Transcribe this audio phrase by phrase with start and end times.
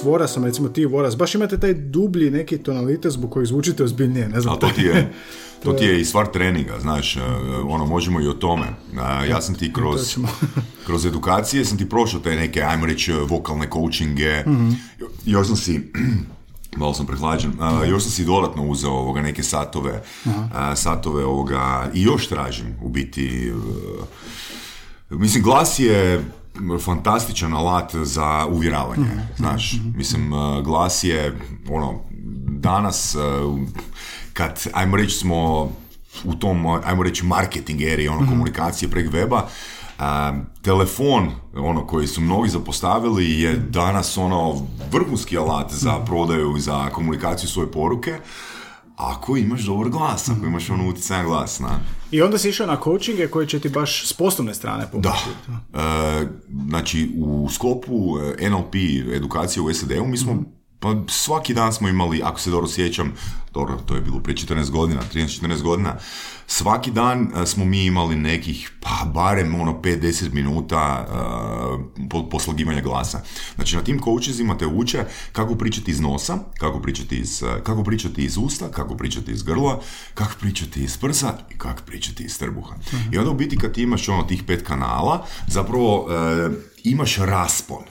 [0.00, 4.28] s Vorasom, recimo ti Voras, baš imate taj dublji neki tonalitet zbog kojeg zvučite ozbiljnije,
[4.28, 4.52] ne znam.
[4.52, 5.12] Ali to ti je,
[5.64, 7.20] to ti je i stvar treninga, znaš, e,
[7.64, 8.66] ono, možemo i o tome.
[8.98, 10.16] A, Ja sam ti kroz,
[10.86, 14.44] kroz edukacije sam ti prošao te neke, ajmo reći, vokalne coachinge,
[14.98, 15.80] Jo- još sam si,
[16.76, 20.02] malo sam prehlađen, a, još sam si dodatno uzeo ovoga neke satove,
[20.52, 23.54] a, satove ovoga, i još tražim, u biti, e,
[25.10, 26.24] mislim, glas je
[26.84, 31.38] fantastičan alat za uvjeravanje, znaš, mislim, e, glas je,
[31.70, 32.00] ono,
[32.48, 33.18] danas, e,
[34.32, 35.70] kad, ajmo reći, smo
[36.24, 39.40] u tom, ajmo reći, marketing eri, ono, komunikacije prek weba,
[39.98, 46.60] a, telefon, ono, koji su mnogi zapostavili, je danas, ono, vrhunski alat za prodaju i
[46.60, 48.18] za komunikaciju svoje poruke,
[49.00, 51.80] ako imaš dobar glas, ako imaš ono utjecajan glas, na.
[52.10, 55.08] I onda si išao na coachinge koji će ti baš s poslovne strane pomoći.
[55.72, 55.80] Da.
[55.80, 56.26] E,
[56.68, 58.74] znači, u sklopu e, NLP
[59.14, 60.42] edukacije u SAD-u mi smo
[60.80, 63.12] pa svaki dan smo imali, ako se dobro sjećam,
[63.52, 65.96] dobro, to je bilo prije 14 godina, 13-14 godina,
[66.50, 72.80] svaki dan e, smo mi imali nekih, pa barem ono 5-10 minuta e, po- poslagivanja
[72.80, 73.20] glasa.
[73.54, 77.84] Znači, na tim coachesima te uče kako pričati iz nosa, kako pričati iz, e, kako
[77.84, 79.80] pričati iz usta, kako pričati iz grla,
[80.14, 82.74] kako pričati iz prsa i kako pričati iz trbuha.
[83.12, 86.50] I onda u biti kad ti imaš ono tih pet kanala, zapravo e,
[86.84, 87.84] imaš raspon.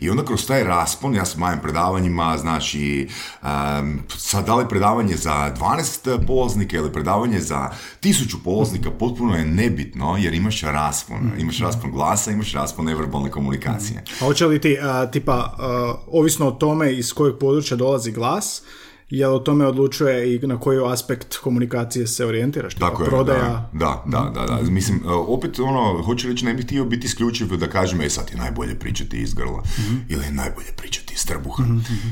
[0.00, 3.08] I onda kroz taj raspon, ja sam mojim predavanjima, znači,
[3.42, 7.70] um, sad da li predavanje za 12 polaznika ili predavanje za
[8.04, 11.30] 1000 polaznika, potpuno je nebitno, jer imaš raspon.
[11.38, 14.04] Imaš raspon glasa, imaš raspon neverbalne komunikacije.
[14.20, 18.62] A hoće li ti, a, tipa, a, ovisno o tome iz kojeg područja dolazi glas,
[19.10, 22.74] jel o tome odlučuje i na koji aspekt komunikacije se orijentiraš?
[22.74, 24.70] Tako je, prodaja, da, da, da, da, da.
[24.70, 28.30] Mislim, e, opet ono, hoću reći, ne bih htio biti isključiv da kažem, e sad
[28.30, 29.62] je najbolje pričati iz grla,
[30.08, 31.64] ili je najbolje pričati iz trbuha,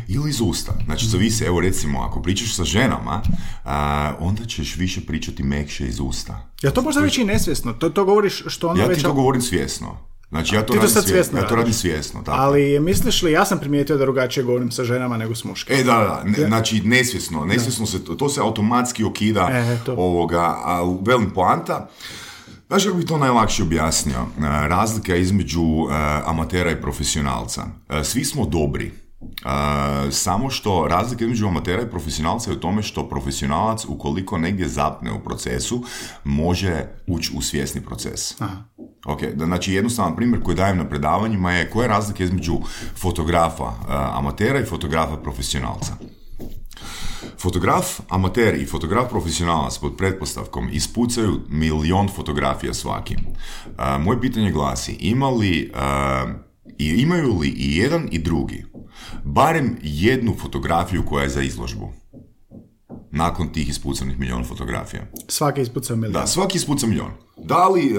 [0.08, 0.72] ili iz usta.
[0.84, 3.22] Znači, zavisi, evo recimo, ako pričaš sa ženama,
[3.64, 6.48] a, onda ćeš više pričati mekše iz usta.
[6.62, 8.98] Ja to možda već i nesvjesno, to, to govoriš što ono Ja već...
[8.98, 10.11] ti to govorim svjesno.
[10.32, 12.38] Znači, ja to, Ti to radim, sad svjesno, ja to radim svjesno, tako.
[12.38, 15.76] Ali misliš li, ja sam primijetio da drugačije govorim sa ženama nego s muškim.
[15.76, 19.92] E, da, da, ne- znači nesvjesno, nesvjesno se, to se automatski okida E, to.
[19.92, 21.88] ovoga, a velim poanta,
[22.68, 24.16] Znaš kako bi to najlakše objasnio?
[24.16, 24.24] E,
[24.68, 25.94] Razlika između e,
[26.24, 27.62] amatera i profesionalca.
[27.90, 28.92] E, Svi smo dobri.
[29.44, 34.68] E, samo što razlika između amatera i profesionalca je u tome što profesionalac ukoliko negdje
[34.68, 35.84] zapne u procesu
[36.24, 38.40] može ući u svjesni proces.
[39.06, 42.54] Ok, da, znači jednostavan primjer koji dajem na predavanjima je koja je razlika između
[42.96, 45.96] fotografa e, amatera i fotografa profesionalca.
[47.38, 53.16] Fotograf amater i fotograf profesionalac pod pretpostavkom ispucaju milion fotografija svaki.
[53.76, 55.72] A, moje pitanje glasi, ima li,
[56.78, 58.64] i imaju li i jedan i drugi
[59.24, 61.92] barem jednu fotografiju koja je za izložbu?
[63.10, 65.02] Nakon tih ispucanih milion fotografija.
[65.28, 66.12] Svaki ispucao milijon.
[66.12, 67.10] Da, svaki ispuca milion.
[67.36, 67.98] Da li, e,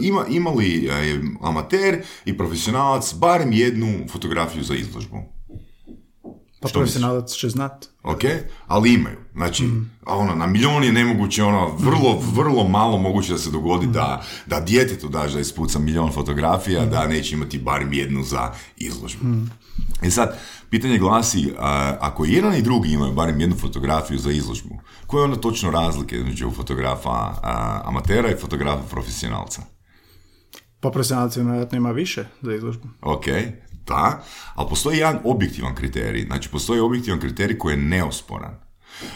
[0.00, 5.16] ima, ima li e, amater i profesionalac barem jednu fotografiju za izložbu?
[6.60, 7.86] Pa profesionalac će znat.
[8.02, 8.20] ok,
[8.66, 9.16] ali imaju.
[9.32, 9.68] Znači,
[10.06, 14.24] a ono, na milion je nemoguće, ono, vrlo, vrlo malo moguće da se dogodi da,
[14.46, 19.24] da djetetu daš da ispuca milion fotografija, da neće imati barem jednu za izložbu.
[20.02, 20.38] E sad,
[20.70, 25.24] pitanje glasi, a, ako jedan i drugi imaju barem jednu fotografiju za izložbu, koje je
[25.24, 29.62] onda točno razlike između fotografa a, amatera i fotografa profesionalca?
[30.80, 32.88] Pa profesionalac vjerojatno ima više za izložbu.
[33.02, 33.24] Ok,
[33.86, 34.22] da,
[34.54, 38.54] ali postoji jedan objektivan kriterij, znači postoji objektivan kriterij koji je neosporan.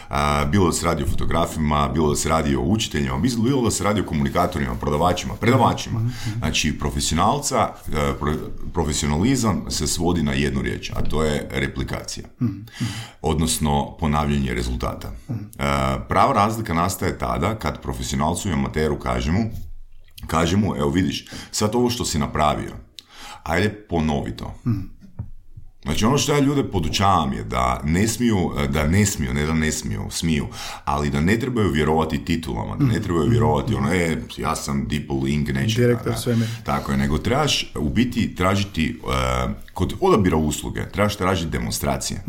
[0.09, 3.71] A, bilo da se radi o fotografima, bilo da se radi o učiteljima, bilo da
[3.71, 5.99] se radi o komunikatorima, prodavačima, predavačima.
[6.37, 8.37] Znači, profesionalca, e, pro-
[8.73, 12.27] profesionalizam se svodi na jednu riječ, a to je replikacija.
[13.21, 15.11] Odnosno, ponavljanje rezultata.
[15.29, 15.35] E,
[16.09, 19.39] Prava razlika nastaje tada kad profesionalcu i amateru kažemo,
[20.27, 22.71] kažemo, evo vidiš, sad ovo što si napravio,
[23.45, 24.55] ajde ponovi to.
[25.85, 29.53] Znači ono što ja ljude podučavam je da ne smiju, da ne smiju, ne da
[29.53, 30.47] ne smiju, smiju,
[30.85, 35.09] ali da ne trebaju vjerovati titulama, da ne trebaju vjerovati ono, e, ja sam Deep
[35.23, 35.87] Link, nečega.
[35.87, 36.47] Direktor svemira.
[36.63, 42.23] Tako je, nego trebaš u biti tražiti, uh, kod odabira usluge, trebaš tražiti demonstracije.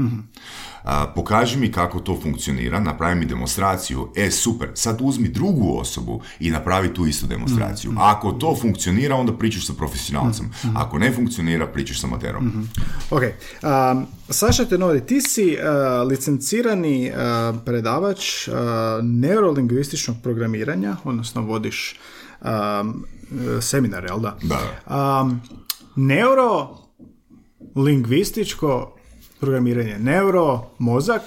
[0.86, 6.20] A, pokaži mi kako to funkcionira, napravi mi demonstraciju, e super, sad uzmi drugu osobu
[6.40, 7.92] i napravi tu istu demonstraciju.
[7.98, 10.50] Ako to funkcionira, onda pričaš sa profesionalcem.
[10.74, 12.68] Ako ne funkcionira, pričaš sa materom.
[13.10, 15.62] Ok, um, Saša Tenori, ti si uh,
[16.08, 17.16] licencirani uh,
[17.64, 18.54] predavač uh,
[19.02, 21.98] neurolingvističnog programiranja, odnosno vodiš
[22.40, 23.06] um,
[23.60, 24.36] seminar, jel da?
[24.42, 24.60] Da.
[25.20, 25.40] Um,
[25.96, 28.95] neurolingvističko
[29.40, 29.98] programiranje.
[29.98, 31.22] Neuro, mozak,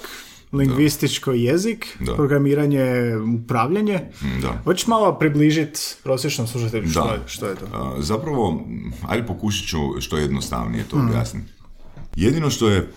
[0.52, 2.14] lingvističko jezik, Da.
[2.14, 4.00] programiranje, upravljanje.
[4.22, 4.60] Mm, Da.
[4.64, 7.12] Hoćeš malo približiti prosječnom slušatelju što, Da.
[7.12, 7.66] je, što je to?
[7.72, 8.64] A, Zapravo,
[9.08, 11.52] ajde pokušat ću što jednostavnije to objasniti.
[12.16, 12.88] Jedino što je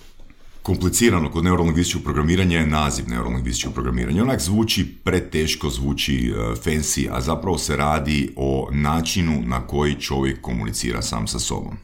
[0.62, 4.24] komplicirano kod neurolingvističkog programiranja je naziv neurolingvističkog programiranja.
[4.24, 10.42] Onak zvuči preteško, zvuči uh, fancy, a zapravo se radi o načinu na koji čovjek
[10.42, 11.78] komunicira sam sa sobom.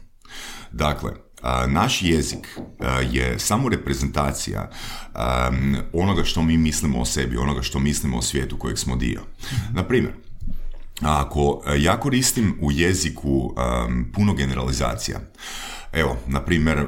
[0.72, 1.10] Dakle,
[1.68, 2.58] naš jezik
[3.10, 4.70] je samo reprezentacija
[5.92, 9.20] onoga što mi mislimo o sebi, onoga što mislimo o svijetu kojeg smo dio.
[9.72, 10.12] Na primjer,
[11.00, 13.54] ako e, ja koristim u jeziku
[14.14, 15.20] puno generalizacija,
[15.92, 16.86] evo, na primjer,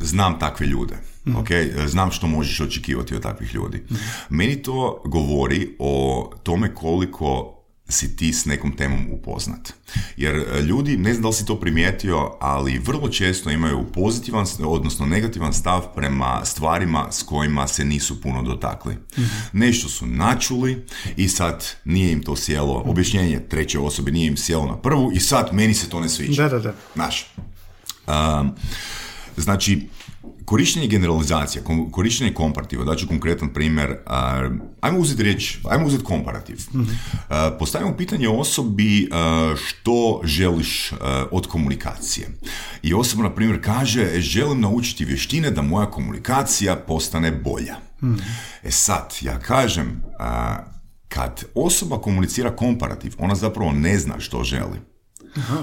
[0.00, 0.94] znam takve ljude,
[1.36, 1.48] ok,
[1.86, 3.84] znam što možeš očekivati od takvih ljudi.
[4.28, 7.57] Meni to govori o tome koliko
[7.88, 9.72] si ti s nekom temom upoznat.
[10.16, 14.46] Jer e, ljudi, ne znam da li si to primijetio, ali vrlo često imaju pozitivan,
[14.64, 18.96] odnosno negativan stav prema stvarima s kojima se nisu puno dotakli.
[19.52, 20.86] Nešto su načuli
[21.16, 25.20] i sad nije im to sjelo, objašnjenje treće osobe nije im sjelo na prvu i
[25.20, 26.42] sad meni se to ne sviđa.
[26.42, 26.74] Da, da, da.
[26.94, 27.26] Znaš,
[28.06, 28.50] um,
[29.36, 29.88] znači,
[30.48, 36.56] korištenje generalizacija, kom- korištenje komparativa, daću konkretan primjer, uh, ajmo uzeti riječ, ajmo uzeti komparativ.
[36.74, 36.82] Uh,
[37.58, 40.92] postavimo pitanje osobi uh, što želiš
[41.30, 42.28] od komunikacije.
[42.82, 47.76] I osoba, na primjer, kaže, "E, želim naučiti vještine da moja komunikacija postane bolja.
[48.62, 50.02] E sad, ja kažem,
[51.08, 54.78] kad osoba komunicira komparativ, ona zapravo ne zna što želi.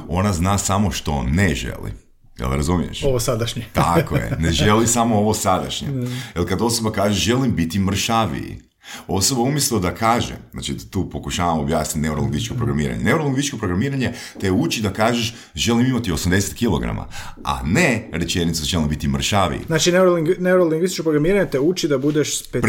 [0.07, 2.04] Ona zna samo što ne želi.
[2.39, 3.03] Jel razumiješ?
[3.03, 3.65] Ovo sadašnje.
[3.73, 5.87] Tako je, ne želi samo ovo sadašnje.
[6.35, 8.61] Jer kad osoba kaže želim biti mršaviji,
[9.07, 13.03] osoba umjesto da kaže, znači tu pokušavam objasniti neurolingvističko programiranje.
[13.03, 14.11] Neurolingvističko programiranje
[14.41, 16.99] te uči da kažeš želim imati 80 kg,
[17.43, 19.59] a ne rečenicu želim biti mršaviji.
[19.67, 22.61] Znači, neuroling- neurolingvističko programiranje te uči da budeš specifičniji.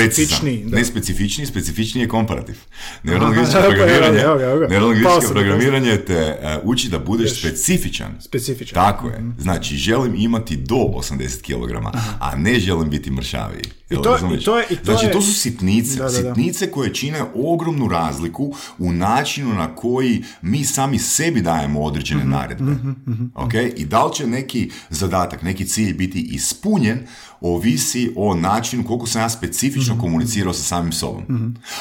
[0.57, 0.71] Precizan.
[0.71, 0.77] Da.
[0.77, 2.55] Ne specifičniji, specifičniji je komparativ.
[3.03, 4.23] Neurolingvističko programiranje,
[4.69, 8.17] neurolingvističko programiranje te e, uči da budeš specifičan.
[8.21, 8.75] Specifičan.
[8.77, 9.23] Tako je.
[9.39, 11.87] Znači, želim imati do 80 kg,
[12.21, 13.63] a ne želim biti mršaviji.
[13.91, 15.99] Jel to- i to je- i to znači, to su sitnice.
[15.99, 16.35] Da, da, da.
[16.35, 22.31] Sitnice koje čine ogromnu razliku u načinu na koji mi sami sebi dajemo određene Mhm,
[22.31, 22.73] naredbe.
[23.35, 23.53] Ok?
[23.77, 26.99] I da li će neki zadatak, neki cilj biti ispunjen,
[27.47, 30.01] ovisi o načinu koliko sam ja specifično Mhm.
[30.01, 31.23] komunicirao sa samim sobom.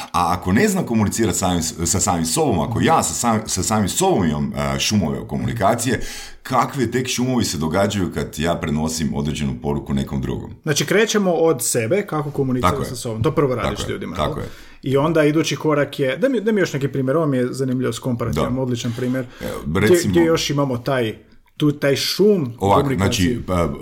[0.04, 3.88] A ako ne znam komunicirati samim, sa samim sobom, ako ja sa, sam, sa samim
[3.88, 6.00] sobom imam e, šumove komunikacije,
[6.42, 10.50] kakve tek šumovi se događaju kad ja prenosim određenu poruku nekom drugom.
[10.62, 13.22] Znači, krećemo od sebe, kako komunicirati sa sobom.
[13.22, 14.16] To prvo radiš Tako je, ljudima.
[14.16, 14.46] tako je.
[14.82, 17.48] I onda idući korak je, da mi, da mi još neki primjer, ovo mi je
[17.50, 19.26] zanimljivo s komparativom, odličan primjer.
[19.42, 21.14] Evo, Gdje, recimo- gdje još imamo taj,
[21.56, 23.72] tu, taj šum Ovak, znači, pa,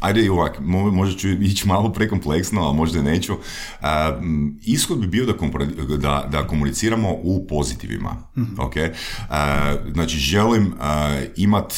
[0.00, 3.34] ajde i ovak, mo- možda ću ići malo prekompleksno, ali možda neću.
[3.80, 4.20] A,
[4.64, 5.32] ishod bi bio da,
[5.96, 8.16] da, da komuniciramo u pozitivima.
[8.58, 8.74] ok?
[9.30, 11.74] A, znači, želim a, imat,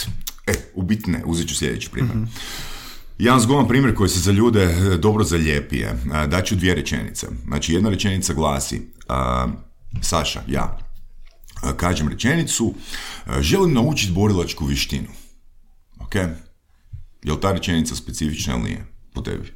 [0.47, 2.17] e, u biti ne, uzet ću sljedeći primjer.
[3.19, 5.87] Jedan zgodan primjer koji se za ljude e, dobro zalijepije.
[6.15, 7.27] E, Daću dvije rečenice.
[7.47, 9.47] Znači, jedna rečenica glasi, a,
[10.01, 10.79] Saša, ja,
[11.63, 12.75] a, kažem rečenicu,
[13.27, 15.09] a, želim naučiti borilačku vještinu.
[17.23, 19.53] Je li ta rečenica specifična ili nije po tebi?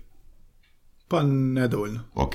[1.08, 2.00] Pa nedovoljno.
[2.14, 2.34] Ok.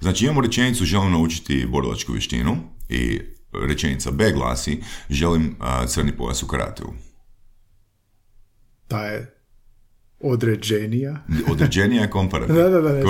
[0.00, 2.56] Znači imamo rečenicu želim naučiti borilačku vještinu
[2.88, 3.20] i
[3.68, 6.92] rečenica B glasi želim a, crni pojas u karateu.
[8.88, 9.41] Ta je
[10.22, 11.24] određenija.
[11.48, 12.62] Određenija je komparativna.
[12.68, 13.02] Da, da, da.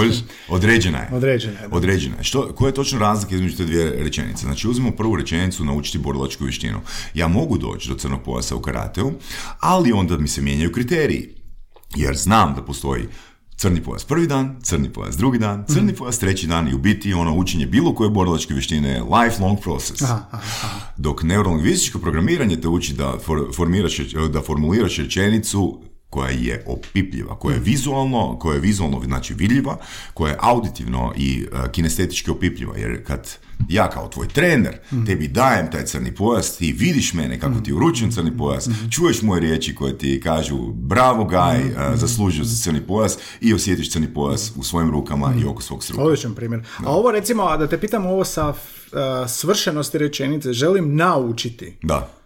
[0.49, 1.09] Određena je.
[1.13, 1.77] Određena je, da.
[1.77, 2.25] Određena je.
[2.25, 4.47] Što, koja je točno razlika između te dvije rečenice?
[4.47, 6.81] Znači, uzmemo prvu rečenicu naučiti borilačku vještinu.
[7.15, 9.13] Ja mogu doći do crnog pojasa u karateu,
[9.61, 11.29] ali onda mi se mijenjaju kriteriji.
[11.97, 13.03] Jer znam da postoji
[13.57, 15.97] crni pojas prvi dan, crni pojas drugi dan, crni Mhm.
[15.97, 20.03] pojas treći dan i u biti ono učenje bilo koje borilačke vještine je lifelong process.
[20.03, 23.99] Aha, aha, Dok neurolingvističko programiranje te uči da, for, formiraš,
[24.33, 25.81] da formuliraš rečenicu
[26.13, 29.77] koja je opipljiva, koja je vizualno, koja je vizualno znači vidljiva,
[30.15, 33.37] koja je auditivno i uh, kinestetički opipljiva, jer kad
[33.69, 34.77] ja kao tvoj trener
[35.07, 39.41] tebi dajem taj crni pojas, ti vidiš mene kako ti uručujem crni pojas, čuješ moje
[39.41, 44.53] riječi koje ti kažu bravo gaj, uh, zaslužio si crni pojas i osjetiš crni pojas
[44.57, 46.03] u svojim rukama i oko svog struka.
[46.03, 46.63] Odličan primjer.
[46.85, 48.57] A ovo recimo, da te pitam ovo sa uh,
[49.29, 51.77] svršenosti rečenice, želim naučiti.
[51.83, 52.22] Da.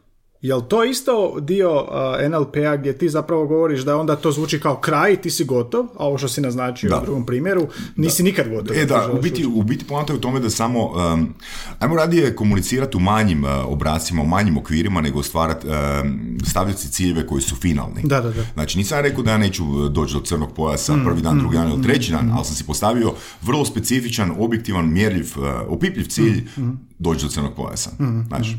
[0.47, 4.77] Jel to isto dio uh, NLP-a gdje ti zapravo govoriš da onda to zvuči kao
[4.77, 6.97] kraj, ti si gotov, a ovo što si naznačio Da.
[6.97, 8.77] u drugom primjeru, nisi nikad gotov.
[8.77, 11.35] E da, u biti, u biti poanta je u tome da samo, um,
[11.79, 16.93] ajmo radije komunicirati u manjim uh, obracima, u manjim okvirima, nego stvarati, um, stavljati si
[16.93, 18.03] ciljeve koji su finalni.
[18.05, 18.43] Da, da, da.
[18.55, 21.57] Znači, nisam rekao da ja neću uh, doći do crnog pojasa Mm, prvi dan, drugi
[21.57, 23.13] dan ili treći dan, ali sam si postavio
[23.43, 27.91] vrlo specifičan, objektivan, mjerljiv, uh, opipljiv cilj Mm, doći do crnog pojasa.
[28.29, 28.57] Znači,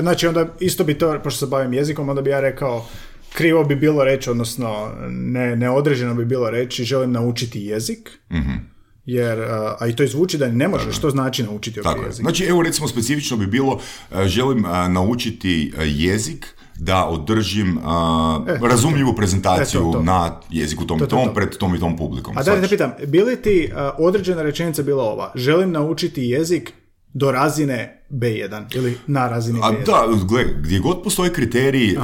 [0.00, 2.86] Znači onda isto bi to, pošto se bavim jezikom, onda bi ja rekao
[3.32, 8.52] krivo bi bilo reći, odnosno ne, neodređeno bi bilo reći želim naučiti jezik, Mhm.
[9.06, 12.20] jer, a, i to i zvuči da ne možeš, što znači naučiti ovaj jezik?
[12.20, 13.80] Znači, evo recimo specifično bi bilo,
[14.12, 17.80] e, želim naučiti e, jezik da održim e,
[18.62, 20.02] razumljivu prezentaciju E, to, to.
[20.02, 21.34] na jeziku tom To, i to, tom to.
[21.34, 22.38] pred tom i tom publikom.
[22.38, 26.72] A da te pitam, bi li ti određena rečenica bila ova, želim naučiti jezik
[27.14, 29.84] do razine B1 ili na razini A B1?
[29.86, 31.96] da, gle, gdje god postoje kriteriji, e,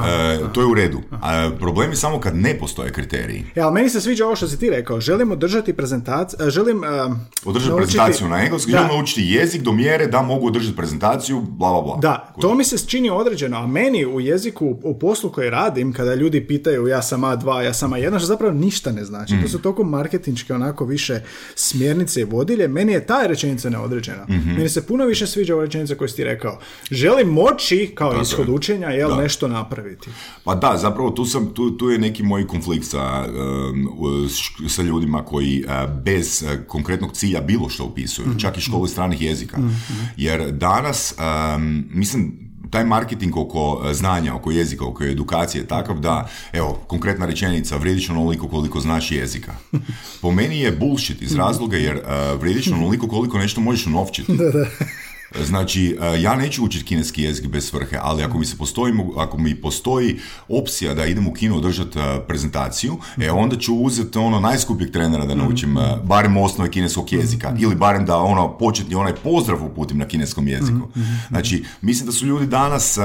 [0.53, 1.01] to je u redu.
[1.13, 3.45] A, problem je samo kad ne postoje kriteriji.
[3.55, 7.15] E, ali meni se sviđa ovo što si ti rekao, želim održati prezentaciju, želim a,
[7.45, 8.77] Održati naučiti- prezentaciju na engleskom, Da.
[8.77, 11.97] želim naučiti jezik do mjere da mogu održati prezentaciju, bla, bla, bla.
[11.97, 16.15] Da, to mi se čini određeno, a meni u jeziku, u poslu koji radim, kada
[16.15, 19.33] ljudi pitaju ja sam A2, ja sam A1, što zapravo ništa ne znači.
[19.33, 19.41] Mm.
[19.41, 21.21] To su toliko marketinške, onako više
[21.57, 22.67] smjernice i vodilje.
[22.67, 24.23] Meni je ta rečenica neodređena.
[24.23, 24.49] Mhm.
[24.49, 26.59] Meni se puno više sviđa ova rečenica koju si ti rekao.
[26.91, 28.53] Želim moći, kao ishod je.
[28.53, 29.21] učenja, jel, Da.
[29.21, 30.09] nešto napraviti.
[30.43, 33.25] Pa da, zapravo tu, sam, tu, tu je neki moj konflikt sa,
[34.69, 39.21] sa ljudima koji uh, bez uh, konkretnog cilja bilo što upisuju, čak i škole stranih
[39.21, 39.57] jezika.
[40.17, 41.15] Jer danas,
[41.55, 46.79] um, mislim, taj marketing oko uh, znanja, oko jezika, oko edukacije je takav da, evo,
[46.87, 49.53] konkretna rečenica, vrijediš onoliko koliko znaš jezika.
[50.21, 54.31] Po meni je bullshit iz razloga jer uh, vrijediš onoliko koliko nešto možeš unovčiti.
[55.41, 59.37] Znači, e, ja neću učiti kineski jezik bez svrhe, ali ako mi se postoji, ako
[59.37, 64.39] mi postoji opcija da idem u kino održati e, prezentaciju, e onda ću uzeti ono
[64.39, 69.15] najskupljeg trenera da naučim e, barem osnove kineskog jezika ili barem da ono početni onaj
[69.15, 70.87] pozdrav uputim na kineskom jeziku.
[71.29, 72.97] Znači, mislim da su ljudi danas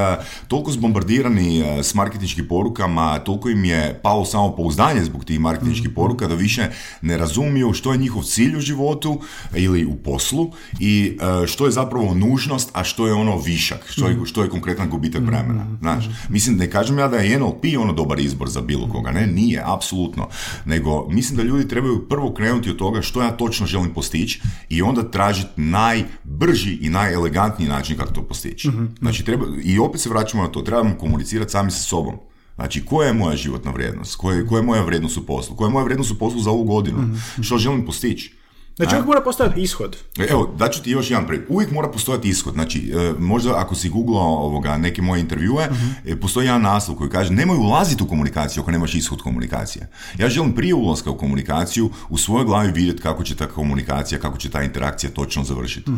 [0.48, 6.34] toliko zbombardirani s marketinškim porukama, toliko im je palo samopouzdanje zbog tih marketinških poruka da
[6.34, 6.70] više
[7.02, 9.20] ne razumiju što je njihov cilj u životu
[9.54, 14.18] ili u poslu i što je zapravo nužnost, a što je ono višak, što je,
[14.24, 15.66] što je konkretan gubitak vremena.
[15.80, 19.26] Znaš, mislim, ne kažem ja da je NLP ono dobar izbor za bilo koga, ne,
[19.26, 20.28] nije, apsolutno,
[20.64, 24.82] nego mislim da ljudi trebaju prvo krenuti od toga što ja točno želim postići i
[24.82, 28.70] onda tražiti najbrži i najelegantniji način kako to postići.
[28.98, 32.14] Znači, treba, i opet se vraćamo na to, trebamo komunicirati sami sa sobom.
[32.54, 34.16] Znači, koja je moja životna vrijednost?
[34.16, 35.56] Koja je, koja je moja vrijednost u poslu?
[35.56, 36.98] Koja je moja vrijednost u poslu za ovu godinu?
[37.40, 38.37] Što želim postići?
[38.78, 39.96] Znači, uvijek mora postojati ishod.
[40.30, 41.46] Evo, daću ti još jedan primjer.
[41.50, 42.54] Uvijek mora postojati ishod.
[42.54, 45.68] Znači, e, možda ako si googlao ovoga, neke moje intervjue,
[46.04, 49.90] e, postoji jedan naslov koji kaže nemoj ulaziti u komunikaciju ako nemaš ishod komunikacije.
[50.18, 54.38] Ja želim prije ulaska u komunikaciju u svojoj glavi vidjeti kako će ta komunikacija, kako
[54.38, 55.90] će ta interakcija točno završiti.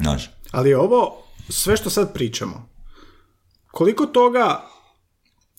[0.00, 2.68] Znaš, Ali ovo, sve što sad pričamo,
[3.70, 4.60] koliko toga,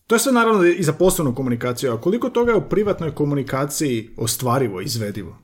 [0.07, 4.09] to je sve naravno i za poslovnu komunikaciju, a koliko toga je u privatnoj komunikaciji
[4.17, 5.37] ostvarivo, izvedivo?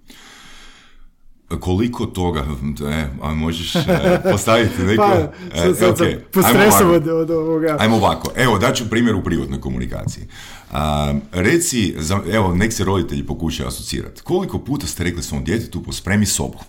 [1.60, 2.40] Koliko toga,
[2.90, 3.82] e, a možeš e,
[4.32, 5.04] postaviti neko...
[5.04, 6.90] Pa, e, sad, sad sam ok, pod ajmo ovako.
[6.90, 7.78] od, od ovoga.
[7.80, 10.24] Ajmo ovako, evo daću primjer u privatnoj komunikaciji.
[10.72, 14.22] A, reci, za, evo nek se roditelji pokušaju asocirati.
[14.22, 16.60] Koliko puta ste rekli svom djetetu pospremi sobu?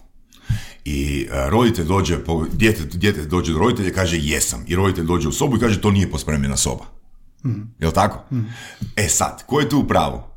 [0.84, 4.64] I a, roditelj dođe, po, djete, djete dođe do roditelja i kaže jesam.
[4.66, 6.84] I roditelj dođe u sobu i kaže to nije pospremljena soba.
[7.78, 8.24] Jel tako?
[8.96, 10.33] E sad, ko je tu u pravu?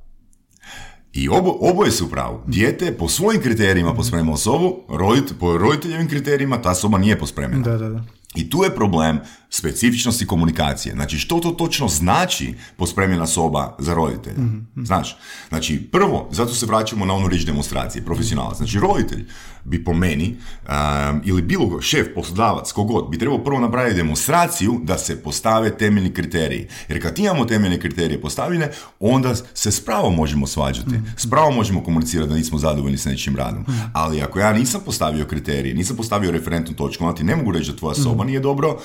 [1.14, 2.40] I obo, oboje su u pravu.
[2.48, 7.64] Dijete je po svojim kriterijima pospremilo sobu, rodit, po roditeljevim kriterijima ta soba nije pospremljena.
[7.64, 8.04] Da, da, da.
[8.36, 10.96] I tu je problem specifičnosti komunikacije.
[10.96, 14.36] Znači, što to točno znači pospremljena soba za roditelja?
[14.75, 15.18] Znaš,
[15.50, 18.58] znači, prvo, zato se vraćamo na onu riječ demonstracije, profesionalac.
[18.58, 19.25] Znači, roditelj
[19.63, 24.80] bi po meni, um, ili bilo ko, šef, poslodavac, kogod, bi trebao prvo napraviti demonstraciju
[24.84, 26.68] da se postave temeljni kriteriji.
[26.89, 30.96] Jer kad imamo temeljne kriterije postavljene, onda se s pravom možemo svađati.
[31.18, 33.66] S pravom možemo komunicirati da nismo zadovoljni s nečim radom.
[33.94, 37.72] Ali ako ja nisam postavio kriterije, nisam postavio referentnu točku, onda ti ne mogu reći
[37.72, 38.80] da tvoja soba nije dobro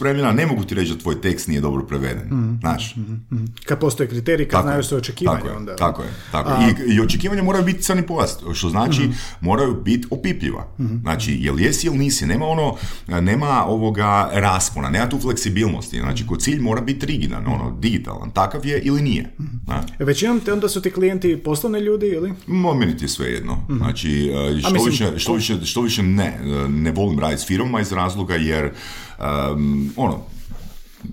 [0.00, 2.26] vremena ne mogu ti reći da tvoj tekst nije dobro preveden.
[2.26, 2.54] Mhm.
[2.60, 2.94] Znaš?
[3.64, 5.76] Kad postoje kriteriji, kad znaju se očekivanja tako je, onda.
[5.76, 6.74] Tako je, tako je.
[6.88, 9.12] I, I očekivanja moraju biti crni pojas, što znači Mhm.
[9.40, 10.66] moraju biti opipljiva.
[11.00, 12.76] Znači, jel jesi ili nisi, nema ono,
[13.20, 15.98] nema ovoga raspona, nema tu fleksibilnosti.
[15.98, 19.30] Znači, ko cilj mora biti rigidan, ono, digitalan, takav je ili nije.
[19.40, 19.56] Mhm.
[19.66, 19.84] Da.
[19.98, 22.32] Većinom te onda su ti klijenti poslovni ljudi ili?
[22.46, 23.58] Ma, meni ti je sve jedno.
[23.68, 27.46] Znači, e, što, mislim- više, što, više, što više ne, e, ne volim raditi s
[27.46, 28.70] firmama iz razloga jer,
[29.18, 30.18] um, ono,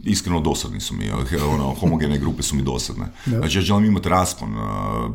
[0.03, 1.11] iskreno dosadni su mi, e,
[1.53, 3.05] ono, homogene grupe su mi dosadne.
[3.39, 4.57] Znači, ja želim imati raspon e,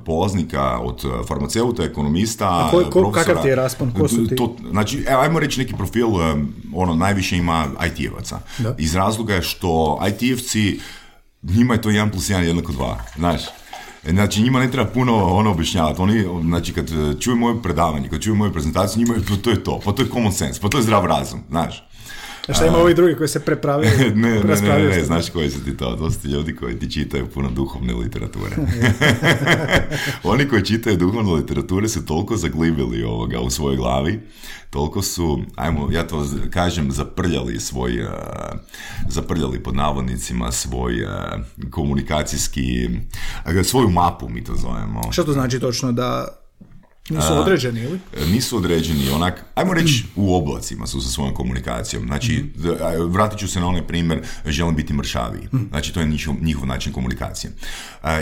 [0.04, 3.24] polaznika od e, farmaceuta, ekonomista, A ko- ko- profesora.
[3.24, 3.92] kakav ti je raspon?
[3.92, 4.36] Ko su ti?
[4.36, 6.36] To, znači, evo, ajmo reći neki profil, e,
[6.74, 8.38] ono, najviše ima IT-evaca.
[8.58, 8.74] Da.
[8.78, 10.78] Iz razloga je što IT-evci,
[11.42, 13.40] njima je to 1 plus 1 jednako 2, znaš.
[14.08, 16.00] Znači, njima ne treba puno ono objašnjavati.
[16.02, 19.50] Oni, znači, kad e, čuju moje predavanje, kad čuju moju prezentaciju, njima je, pa to
[19.50, 21.82] je to, pa to je common sense, pa to je zdrav razum, znaš.
[22.48, 23.98] A šta ima ovi drugi koji se prepravljaju?
[24.14, 26.78] ne, ne, ne, ne, ne, znaš koji su ti to, to su ti ljudi koji
[26.78, 28.56] ti čitaju puno duhovne literature.
[30.32, 34.20] Oni koji čitaju duhovne literature su toliko zaglibili ovoga u svojoj glavi,
[34.70, 38.10] toliko su, ajmo, ja to kažem, zaprljali svoj, uh,
[39.08, 41.10] zaprljali pod navodnicima svoj uh,
[41.70, 42.88] komunikacijski,
[43.46, 45.12] uh, svoju mapu mi to zovemo.
[45.12, 46.26] Što to znači točno da
[47.10, 48.00] nisu određeni ili?
[48.32, 52.06] Nisu određeni onak, ajmo reći u oblacima su sa svojom komunikacijom.
[52.06, 52.44] Znači,
[52.80, 55.48] a, vratit ću se na onaj primjer, želim biti mršaviji.
[55.70, 57.52] Znači, to je njihov, njihov način komunikacije.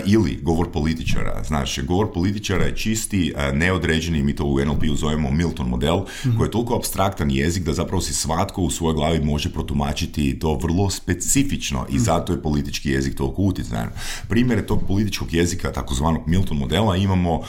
[0.06, 1.42] Ili govor političara.
[1.46, 6.00] Znači, govor političara je čisti, neodređeni, mi to u NLP-u zovemo Milton model,
[6.36, 10.54] koji je toliko abstraktan jezik da zapravo si svatko u svojoj glavi može protumačiti to
[10.54, 13.90] vrlo specifično i zato je politički jezik toliko utjecajan.
[14.28, 17.40] Primjere tog političkog jezika, takozvanog Milton modela, imamo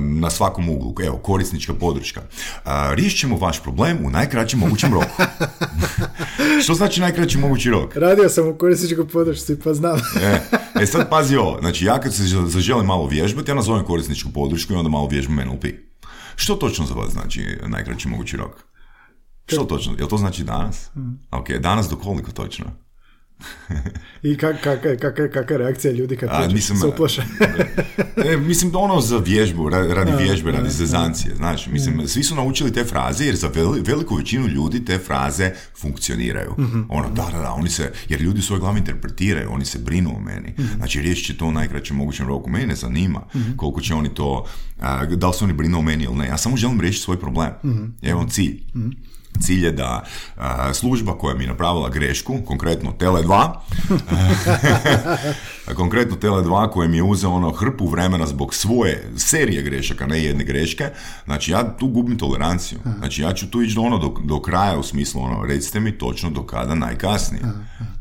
[0.00, 0.94] na svakom uglu.
[1.04, 2.22] Evo, korisnička podrška.
[2.94, 5.22] Riješit ćemo vaš problem u najkraćem mogućem roku.
[6.64, 7.96] Što znači najkraći mogući rok?
[7.96, 9.98] Radio sam u korisničkoj podršci, pa znam.
[10.22, 10.40] E,
[10.82, 14.32] e sad pazi ovo, znači ja kad se žel- zaželim malo vježbati, ja nazovem korisničku
[14.32, 15.64] podršku i onda malo vježbam NLP.
[16.36, 18.64] Što točno za vas znači najkraći mogući rok?
[19.46, 19.94] Što točno?
[19.98, 20.90] Jel to znači danas?
[21.30, 22.66] Ok, danas do koliko točno?
[24.22, 27.22] I kak, kaka, kaka, kaka je reakcija ljudi kad A, nisam- se uplaše?
[28.24, 32.34] E, mislim da ono za vježbu, ra- radi vježbe, radi zezancije, znaš, mislim, svi su
[32.34, 36.54] naučili te fraze jer za veli- veliku većinu ljudi te fraze funkcioniraju.
[36.88, 40.16] Ono, da, da, da, oni se, jer ljudi u svojoj glavi interpretiraju, oni se brinu
[40.16, 40.54] o meni.
[40.76, 42.50] Znači, riješit će to u najkraćem mogućem roku.
[42.50, 43.20] Mene ne zanima
[43.56, 44.46] koliko će oni to,
[44.80, 46.26] a, da li se oni brinu o meni ili ne.
[46.26, 47.50] Ja samo želim riješiti svoj problem.
[48.02, 48.60] Ja imam cilj.
[49.40, 50.04] Cilj je da
[50.36, 53.32] a, služba koja mi je napravila grešku, konkretno Tele2,
[55.68, 60.22] a konkretno Tele2 koji mi je uzeo ono hrpu vremena zbog svoje serije grešaka, ne
[60.22, 60.90] jedne greške,
[61.24, 62.78] znači ja tu gubim toleranciju.
[62.98, 65.98] Znači ja ću tu ići do ono do, do kraja u smislu ono, recite mi
[65.98, 67.42] točno do kada najkasnije.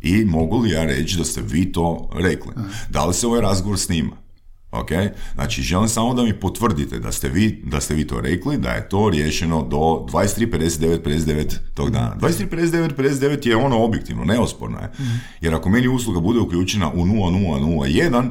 [0.01, 2.51] I mogu li ja reći da ste vi to rekli?
[2.89, 4.21] Da li se ovaj razgovor snima?
[4.71, 4.89] Ok,
[5.33, 8.69] znači želim samo da mi potvrdite da ste vi, da ste vi to rekli, da
[8.69, 12.15] je to riješeno do 23.59.59 tog dana.
[12.21, 14.91] 23.59.59 je ono objektivno, neosporno je.
[15.41, 18.29] Jer ako meni usluga bude uključena u 0001,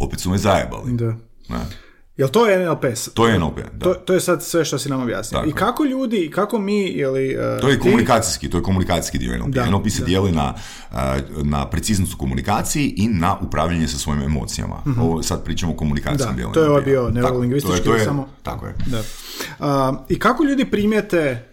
[0.00, 0.92] opet su me zajebali.
[0.92, 1.16] da.
[1.48, 1.89] Ne.
[2.20, 2.84] Jel to je NLP?
[3.14, 3.78] To je NLP, da.
[3.80, 5.38] To, to je sad sve što si nam objasnio.
[5.38, 7.36] Tako I kako ljudi, kako mi, ili...
[7.36, 9.48] uh, To je ti- komunikacijski, to je komunikacijski dio NLP.
[9.48, 10.04] Da, NLP se da.
[10.04, 10.54] dijeli na,
[10.90, 10.96] uh,
[11.38, 14.76] na preciznost u komunikaciji i na upravljanje sa svojim emocijama.
[14.98, 16.52] Ovo sad pričamo o komunikacijskom dijelu.
[16.52, 16.90] to je ovaj NLP-a.
[16.90, 18.74] bio neurolingvistički, to je- to je- samo- Tako je.
[18.86, 18.98] Da.
[19.60, 19.66] Uh,
[20.08, 21.48] I kako ljudi primijete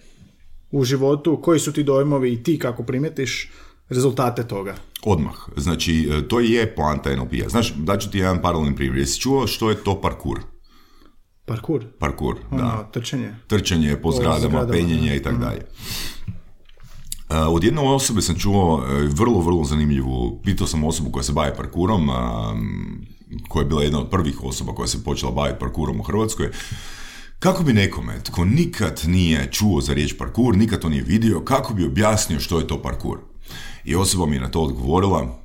[0.72, 3.52] u životu, koji su ti dojmovi i ti kako primijetiš
[3.90, 4.76] rezultate toga?
[5.04, 5.34] Odmah.
[5.58, 7.50] Znači, e, to je poanta NLP-a.
[7.50, 8.98] Znaš, daću ti jedan paralelni primjer.
[8.98, 10.40] Jesi čuo što je to parkour?
[11.48, 11.86] Parkour?
[12.00, 12.90] Parkour, Ono, da.
[12.94, 13.36] trčanje?
[13.48, 15.62] Trčanje po zgradama, zgradama, penjenje i tako dalje.
[17.30, 21.32] Uh, Od jedne osobe sam čuo e, vrlo, vrlo zanimljivu, pitao sam osobu koja se
[21.34, 22.10] bavi parkurom,
[23.48, 26.50] koja je bila jedna od prvih osoba koja se počela baviti parkurom u Hrvatskoj,
[27.40, 31.74] kako bi nekome tko nikad nije čuo za riječ parkur, nikad to nije vidio, kako
[31.74, 33.20] bi objasnio što je to parkur?
[33.86, 35.40] I osoba mi je na to odgovorila,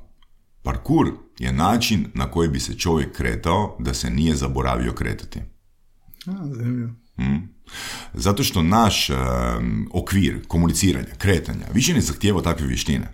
[0.63, 5.52] parkur je način na koji bi se čovjek kretao da se nije zaboravio kretati.
[6.27, 6.89] A, zanimljivo.
[8.13, 13.07] Zato što naš em, okvir komuniciranja, kretanja, više ne zahtijeva takve vještine.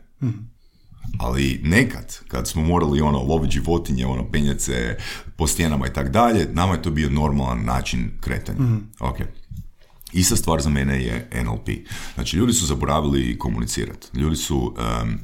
[1.20, 4.98] Ali nekad, kad smo morali ono loviti životinje, ono penjati se
[5.36, 8.60] po stijenama i tak dalje, nama je to bio normalan način kretanja.
[9.00, 9.18] Ok.
[10.14, 11.70] Ista stvar za mene je NLP.
[12.16, 14.08] Znači, ljudi su zaboravili komunicirati.
[14.14, 15.20] Ljudi su, em,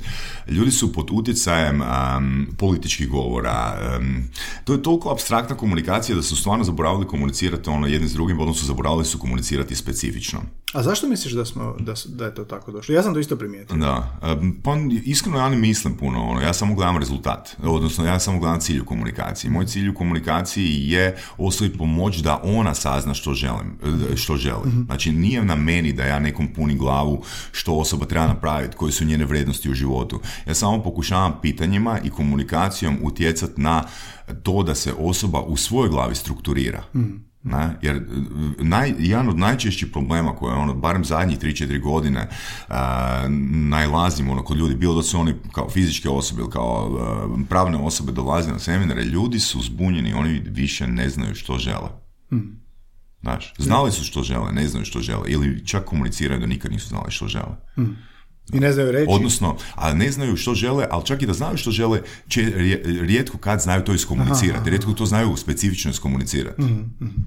[0.48, 3.78] ljudi su pod utjecajem em, političkih govora.
[3.96, 4.30] em,
[4.64, 8.68] to je toliko abstraktna komunikacija da su stvarno zaboravili komunicirati ono jedni s drugim, odnosno
[8.68, 10.42] zaboravili su komunicirati specifično.
[10.74, 12.96] A zašto misliš da, smo, da, da je to tako došlo?
[12.96, 13.78] Ja sam to isto primijetio.
[13.78, 14.20] Da,
[14.64, 18.60] pa iskreno ja ne mislim puno, ono, ja samo gledam rezultat, odnosno ja samo gledam
[18.60, 19.52] cilj u komunikaciji.
[19.52, 23.80] Moj cilj u komunikaciji je osobi pomoć da ona sazna što želim,
[24.14, 24.72] e, što želi.
[24.86, 29.06] Znači nije na meni da ja nekom puni glavu što osoba treba napraviti, koje su
[29.06, 30.22] njene vrijednosti u životu.
[30.48, 33.84] Ja samo pokušavam pitanjima i komunikacijom utjecati na
[34.44, 36.84] to da se osoba u svojoj glavi strukturira.
[37.46, 37.78] Ne?
[37.82, 38.02] Jer e,
[38.64, 42.30] naj, jedan od najčešćih problema koje ono, barem zadnjih 3-4 godine
[42.68, 43.28] a,
[43.70, 47.78] najlazimo ono, kod ljudi, bilo da su oni kao fizičke osobe ili kao a, pravne
[47.78, 51.90] osobe dolaze na seminare, ljudi su zbunjeni, oni više ne znaju što žele.
[53.26, 56.88] Znaš, znali su što žele, ne znaju što žele, ili čak komuniciraju da nikad nisu
[56.88, 57.56] znali što žele.
[58.48, 59.06] I ne znaju reći.
[59.10, 62.82] Odnosno, a ne znaju što žele, ali čak i da znaju što žele, će, rije-
[63.02, 64.70] rijetko kad znaju to iskomunicirati.
[64.70, 66.62] Rijetko to znaju specifično iskomunicirati.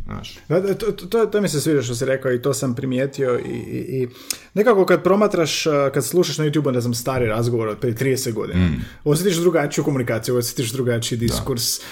[0.04, 0.38] Znaš.
[0.48, 3.38] Da, da, to, to, to mi se sviđa što si rekao i to sam primijetio
[3.40, 4.08] i, i, i
[4.54, 8.32] nekako kad promatraš, uh, kad slušaš na YouTube, ne znam, stari razgovor od prije 30
[8.32, 8.84] godina, Mm.
[9.04, 11.78] osjetiš drugačiju komunikaciju, osjetiš drugačiji diskurs.
[11.78, 11.82] uh,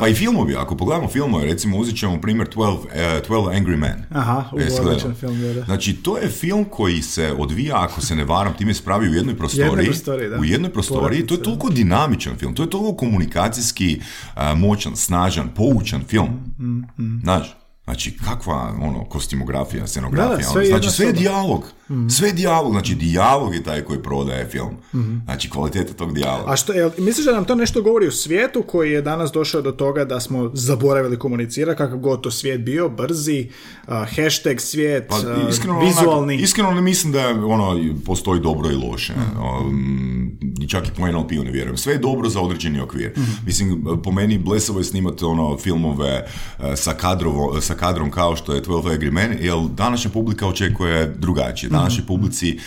[0.00, 4.04] Pa i filmovi, ako pogledamo filmove, recimo uzet ćemo primjer 12, eh, 12 Angry Men.
[4.10, 5.62] Aha, Jesi odličan film, da, da.
[5.62, 9.14] Znači, to je film koji se odvija, ako se ne varam, time se pravi u
[9.14, 9.86] jednoj prostoriji.
[9.86, 10.38] prostoriji, da.
[10.38, 11.26] U jednoj prostoriji.
[11.26, 14.00] To je toliko dinamičan film, to je toliko komunikacijski
[14.34, 16.28] a, moćan, snažan, poučan film.
[16.58, 17.56] Mm, Znaš,
[17.88, 20.36] znači, kakva ono, kostimografija, scenografija.
[20.36, 21.20] Da, da, ono, sve je znači, sve je soba.
[21.20, 21.64] dijalog.
[22.10, 24.76] Sve je dijalog, znači, dijalog je taj koji prodaje film.
[25.24, 26.52] Znači, kvaliteta tog dijaloga.
[26.52, 29.62] A što, jel, misliš da nam to nešto govori u svijetu koji je danas došao
[29.62, 33.48] do toga da smo zaboravili komunicirati, kakav god to svijet bio, brzi,
[33.86, 36.34] uh, hashtag svijet, Pa, uh, iskreno, vizualni.
[36.34, 39.14] Onak, iskreno ne mislim da ono, postoji dobro i loše.
[39.60, 41.76] Um, i čak i po NLP-u ne vjerujem.
[41.76, 43.12] Sve je dobro za određeni okvir.
[43.46, 46.26] Mislim, po meni blesavo je snimati ono, filmove
[46.58, 51.14] eh, sa, kadrovo, sa kadrom kao što je 12 Angry Men, jer današnja publika očekuje
[51.18, 51.70] drugačije.
[51.70, 52.58] Današnjoj publici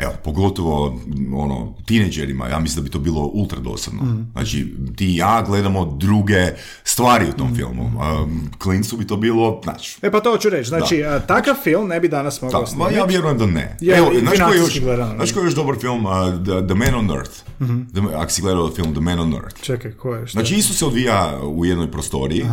[0.00, 1.00] Evo, pogotovo
[1.34, 4.00] ono, tineđerima, ja mislim da bi to bilo ultra dosadno.
[4.32, 6.52] Znači, ti i ja gledamo druge
[6.84, 7.82] stvari u tom filmu.
[7.84, 11.88] Um, klincu bi to bilo, znači, E pa to hoću reći, znači uh, takav film
[11.88, 12.94] ne bi danas mogao da, snimiti.
[12.94, 13.76] ja vjerujem da ne.
[13.80, 14.78] Je, Evo, znaš koji je još,
[15.16, 16.06] znaš koji je još dobar film?
[16.06, 16.12] uh,
[16.44, 17.32] The, The Man on Earth.
[17.60, 17.80] Mhm.
[17.84, 19.62] The, ako si gledao film The Man on Earth.
[19.62, 20.26] Čekaj, ko je?
[20.26, 20.32] Šta?
[20.38, 21.10] Znači, isto se odvija
[21.44, 22.44] u jednoj prostoriji,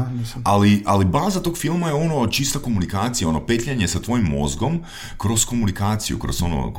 [0.44, 4.80] ali, ali baza tog filma je ono čista komunikacija, ono petljanje sa tvojim mozgom
[5.18, 6.74] kroz komunikaciju, kroz ono Mhm.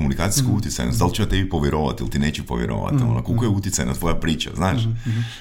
[0.59, 0.99] Komunikacijsku utjecajnost.
[0.99, 3.09] Da li će ja tebi povjerovati ili ti neće povjerovati, Mhm.
[3.09, 4.83] ono, koliko je utjecaj na tvoja priča, znaš?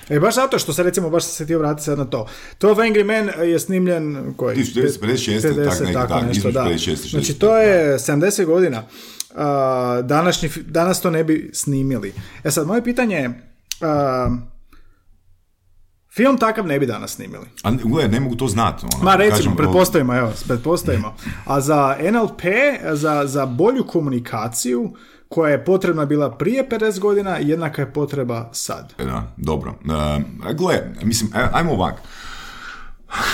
[0.10, 2.28] E, baš zato što se recimo, baš se htio vratiti sad na to.
[2.60, 4.58] 12 Angry Men je snimljen koji?
[4.58, 6.62] 1956, tak neki, tak, nešto, da.
[6.62, 8.84] 56 i Znači 60, to je 70 godina.
[9.36, 12.14] A, današnji, danas to ne bi snimili.
[12.44, 13.42] E sad, moje pitanje je,
[13.82, 14.30] a,
[16.18, 17.46] film takav ne bi danas snimili.
[17.64, 18.86] A gledaj, ne mogu to znati.
[18.86, 21.16] Ono, Ma recimo, kažem, pretpostavimo, evo, pretpostavimo.
[21.46, 22.42] A za NLP,
[22.94, 24.94] za, za bolju komunikaciju,
[25.30, 28.94] koja je potrebna bila prije 50 godina, jednaka je potreba sad.
[28.98, 29.76] Da, dobro.
[29.86, 31.96] Uh, gle, mislim, aj- ajmo ovak.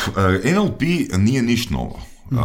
[0.08, 0.15] Uh,
[0.54, 0.82] NLP
[1.17, 2.00] nije niš novo.
[2.31, 2.38] Uh,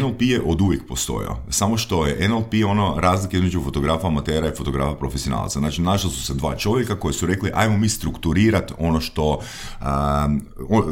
[0.00, 1.38] NLP je od uvijek postojao.
[1.50, 5.58] Samo što je NLP ono razlike između fotografa amatera i fotografa profesionalca.
[5.58, 9.38] Znači, našla su se dva čovjeka koji su rekli ajmo mi strukturirati ono što
[9.80, 10.42] um,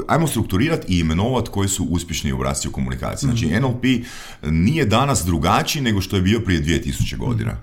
[0.09, 3.27] ajmo strukturirati i imenovati koji su uspješni obrasci u komunikaciji.
[3.29, 3.85] Znači, NLP
[4.43, 7.57] nije danas drugačiji nego što je bio prije 2000 godina.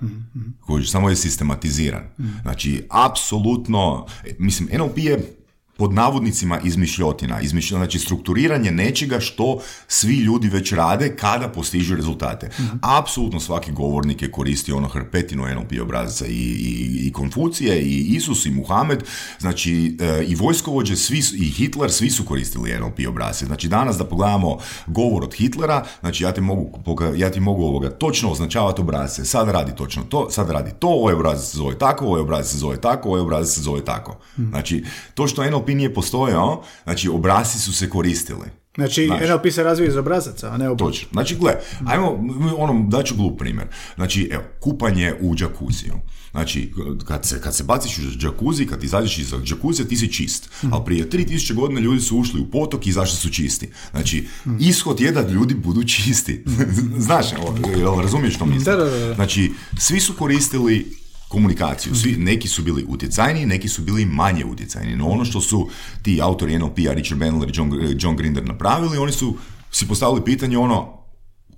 [0.60, 2.02] Koji samo je sistematiziran.
[2.42, 4.06] Znači, apsolutno,
[4.38, 5.39] mislim, NLP je
[5.80, 12.50] pod navodnicima izmišljotina, izmišljotina, znači strukturiranje nečega što svi ljudi već rade kada postižu rezultate.
[12.82, 18.46] Apsolutno svaki govornik je koristio ono hrpetinu NLP obrazaca i, i, i Konfucije, i Isus,
[18.46, 19.04] i Muhamed,
[19.38, 23.46] znači e, i vojskovođe, svi, su- i Hitler, svi su koristili NLP obrasce.
[23.46, 26.78] Znači danas da pogledamo govor od Hitlera, znači ja ti mogu,
[27.16, 31.14] ja ti mogu ovoga točno označavati obrazce, sad radi točno to, sad radi to, ovaj
[31.14, 34.18] obrazac se zove tako, ovaj obrazac se zove tako, ovaj obrazac se zove tako.
[34.50, 38.46] Znači, to što NLP nije postojao, znači obrazci su se koristili.
[38.76, 39.20] Znači, Znaš.
[39.28, 40.92] NLP se razvija iz obrazaca, a ne obrnuto.
[40.92, 41.08] Točno.
[41.12, 41.52] Znači, gle,
[41.86, 42.18] ajmo,
[42.56, 43.66] ono, daću glup primjer.
[43.94, 45.94] Znači, evo, kupanje u džakuziju.
[46.30, 46.72] Znači,
[47.04, 50.50] kad se, kad se baciš u džakuzi, kad izađeš iz džakuzija, ti si čist.
[50.70, 53.68] Ali prije 3000 godina ljudi su ušli u potok i izašli su čisti.
[53.90, 54.28] Znači,
[54.60, 56.44] ishod je da ljudi budu čisti.
[57.06, 58.64] Znaš, evo, jel razumiješ što mislim?
[58.64, 59.14] Da, da, da.
[59.14, 60.99] Znači, svi su koristili
[61.30, 61.94] komunikaciju.
[61.94, 64.96] Svi, neki su bili utjecajni, neki su bili manje utjecajni.
[64.96, 65.68] No ono što su
[66.02, 69.36] ti autori NLP-a, Richard Bandler i John, John Grinder napravili, oni su
[69.70, 71.00] si postavili pitanje ono,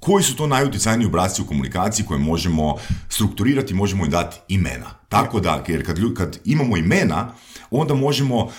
[0.01, 2.77] koji su to najutjecajniji obrasci u komunikaciji koje možemo
[3.09, 4.91] strukturirati, možemo im dati imena.
[5.09, 7.35] Tako da, jer kad, kad imamo imena,
[7.71, 8.51] onda možemo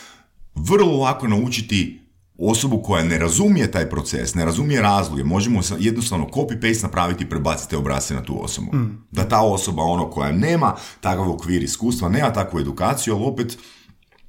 [0.55, 2.02] vrlo lako naučiti
[2.37, 7.69] osobu koja ne razumije taj proces, ne razumije razloge, možemo jednostavno copy-paste napraviti i prebaciti
[7.69, 8.71] te obrasce na tu osobu.
[9.11, 13.57] Da ta osoba, ono koja nema takav okvir iskustva, nema takvu edukaciju, ali opet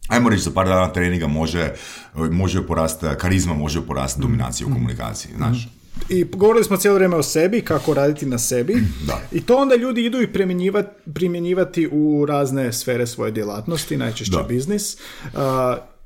[0.08, 1.72] ajmo reći za par dana treninga može,
[2.14, 5.68] može porasti, karizma može porasti dominacija u komunikaciji, znaš.
[6.08, 8.74] I govorili smo cijelo vrijeme o sebi, kako raditi na sebi.
[9.06, 9.20] Da.
[9.32, 14.42] I to onda ljudi idu i primjenjivati, primjenjivati u razne sfere svoje djelatnosti, najčešće Da.
[14.42, 14.94] biznis.
[15.24, 15.40] Uh,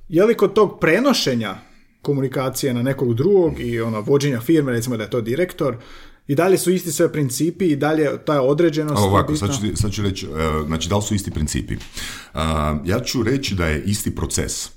[0.09, 1.68] je li kod tog prenošenja
[2.09, 5.77] komunikacije na nekog drugog i ono, vođenja firme, recimo da je to direktor,
[6.27, 9.03] i dalje su isti sve principi i dalje ta određenost.
[9.03, 11.75] Ovako, sad ću, sad ću reći, e, znači da li su isti principi?
[11.75, 12.41] Uh,
[12.85, 14.71] ja ću reći da je isti proces.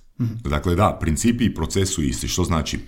[0.43, 2.27] Dakle, da, principi i proces su isti.
[2.27, 2.79] Što znači?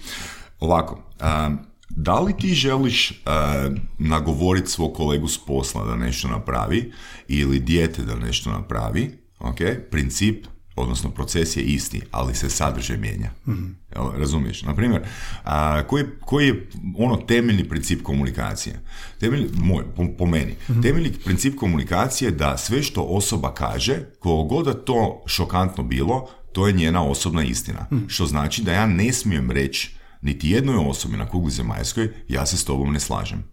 [0.60, 1.53] Ovako, uh,
[1.89, 6.91] da li ti želiš uh, nagovoriti svog kolegu s posla da nešto napravi
[7.27, 9.60] ili dijete da nešto napravi, ok,
[9.91, 13.31] princip odnosno proces je isti, ali se sadržaj mijenja.
[13.95, 14.62] Jel, razumiješ?
[14.63, 15.01] Na primjer,
[15.43, 18.79] a, koji, koji je ono temeljni princip komunikacije?
[19.19, 23.99] Temeljni, moj, po, po meni, temeljni princip komunikacije je da sve što osoba kaže,
[24.49, 27.86] god da to šokantno bilo, to je njena osobna istina.
[28.07, 32.57] Što znači da ja ne smijem reći niti jednoj osobi na kugli zemaljskoj, ja se
[32.57, 33.53] s tobom ne slažem.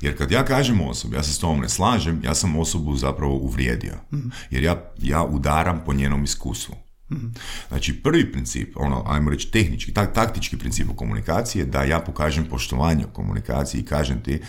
[0.00, 3.34] Jer kad ja kažem osobi, ja se s tobom ne slažem, ja sam osobu zapravo
[3.34, 3.94] uvrijedio.
[4.50, 6.74] Jer ja, ja udaram po njenom iskustvu.
[7.68, 12.00] Znači, prvi princip, ono, ajmo reći tehnički, tak, taktički princip u komunikaciji je da ja
[12.00, 14.42] pokažem poštovanje u komunikaciji i kažem ti,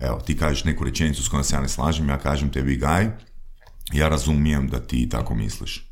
[0.00, 3.08] evo, ti kažeš neku rečenicu s kojom se ja ne slažem, ja kažem tebi, gaj,
[3.92, 5.87] ja razumijem da ti tako misliš.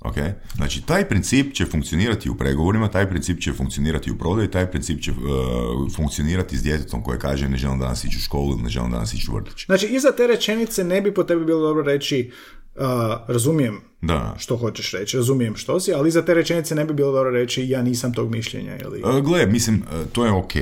[0.00, 0.14] Ok?
[0.56, 5.00] Znači, taj princip će funkcionirati u pregovorima, taj princip će funkcionirati u prodaji, taj princip
[5.00, 5.16] će uh,
[5.96, 9.14] funkcionirati s djetetom koje kaže ne želim danas ići u školu ili ne želim danas
[9.14, 9.66] ići u vrtić.
[9.66, 12.30] Znači, iza te rečenice ne bi po tebi bilo dobro reći
[12.74, 12.82] uh,
[13.28, 14.34] razumijem Da.
[14.38, 17.68] što hoćeš reći, razumijem što si, ali iza te rečenice ne bi bilo dobro reći
[17.68, 18.98] ja nisam tog mišljenja ili...
[18.98, 19.82] E, Gle, mislim,
[20.12, 20.52] to je ok,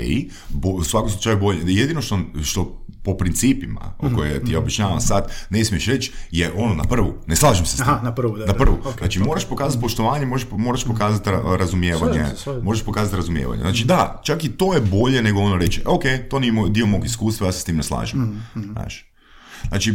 [0.49, 1.59] bo, u svakom slučaju bolje.
[1.67, 6.75] Jedino što, što po principima o koje ti objašnjavam sad, ne smiješ reći, je ono
[6.75, 7.15] na prvu.
[7.27, 7.85] Ne slažem se s tim.
[7.85, 8.59] Aha, na prvu, da, Na da.
[8.59, 8.79] prvu.
[8.85, 9.27] Ok, znači, ok.
[9.27, 12.19] moraš pokazati poštovanje, moraš, moraš pokazati ra- razumijevanje.
[12.19, 12.61] Slažem se.
[12.63, 13.61] Možeš pokazati razumijevanje.
[13.61, 16.87] Znači, da, čak i to je bolje nego ono reći, ok, to nije moj- dio
[16.87, 18.43] mog iskustva, ja se s tim ne slažem.
[19.69, 19.95] Znači, e,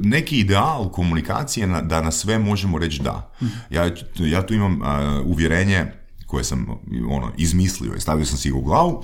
[0.00, 3.30] neki ideal komunikacije na- da na sve možemo reći da.
[3.70, 4.86] Ja, ja tu imam e,
[5.20, 5.86] uvjerenje
[6.26, 6.66] koje sam
[7.08, 9.02] ono, izmislio i stavio sam si ga u glavu,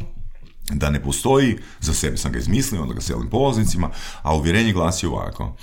[0.72, 3.90] da ne postoji, za sebe sam ga izmislio, onda ga selim polaznicima,
[4.22, 5.56] a uvjerenje glasi ovako.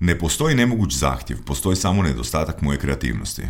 [0.00, 3.42] Ne postoji nemoguć zahtjev, postoji samo nedostatak moje kreativnosti.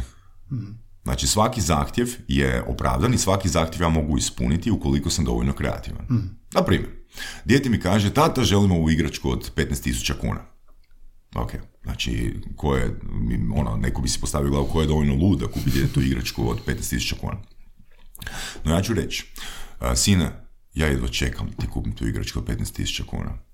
[1.04, 6.06] Znači svaki zahtjev je opravdan i svaki zahtjev ja mogu ispuniti ukoliko sam dovoljno kreativan.
[6.52, 6.90] Na primjer,
[7.44, 10.40] dijete mi kaže, tata želimo ovu igračku od 15.000 kuna.
[11.34, 13.00] Ok, znači, ko je,
[13.54, 16.64] ono, neko bi si postavio glavu ko je dovoljno lud da kupi djetetu igračku od
[16.66, 17.36] 15.000 kuna.
[18.64, 19.24] No ja ću reći,
[19.96, 23.48] sine, ja jedva čekam da ti kupim tu igračku od 15.000 kuna.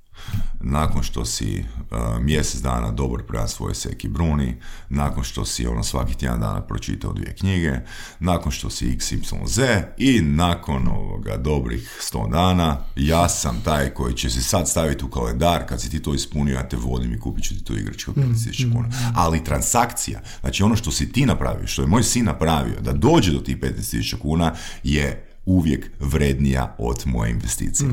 [0.61, 4.57] Nakon što si a, mjesec dana dobar prema svojoj seki Bruni,
[4.89, 7.73] nakon što si ono svaki tjedan dana pročitao dvije knjige,
[8.21, 14.31] nakon što si XYZ i nakon ovoga dobrih 100 dana, ja sam taj koji će
[14.31, 17.45] se sad staviti u kalendar, kad si ti to ispunio, ja te vodim i kupit
[17.45, 18.89] ću ti tu igračku od 15.000 kuna.
[19.15, 23.33] Ali transakcija, znači ono što si ti napravio, što je moj sin napravio, da dođe
[23.33, 27.91] do tih 15.000 kuna, je uvijek vrednija od moje investicije.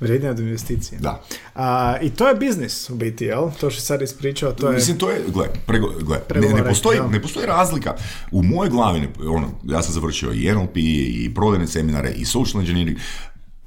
[0.00, 0.98] Vrijednija od investicije.
[1.00, 1.22] Da.
[1.54, 3.50] A, I to je biznis u biti, jel?
[3.60, 4.74] To što sad ispričao, to je...
[4.74, 7.94] Mislim, to je, gle, prego, gle ne, ne, postoji, ne postoji razlika.
[8.30, 12.98] U mojoj glavi, ono, ja sam završio i NLP, i prodajne seminare, i social engineering,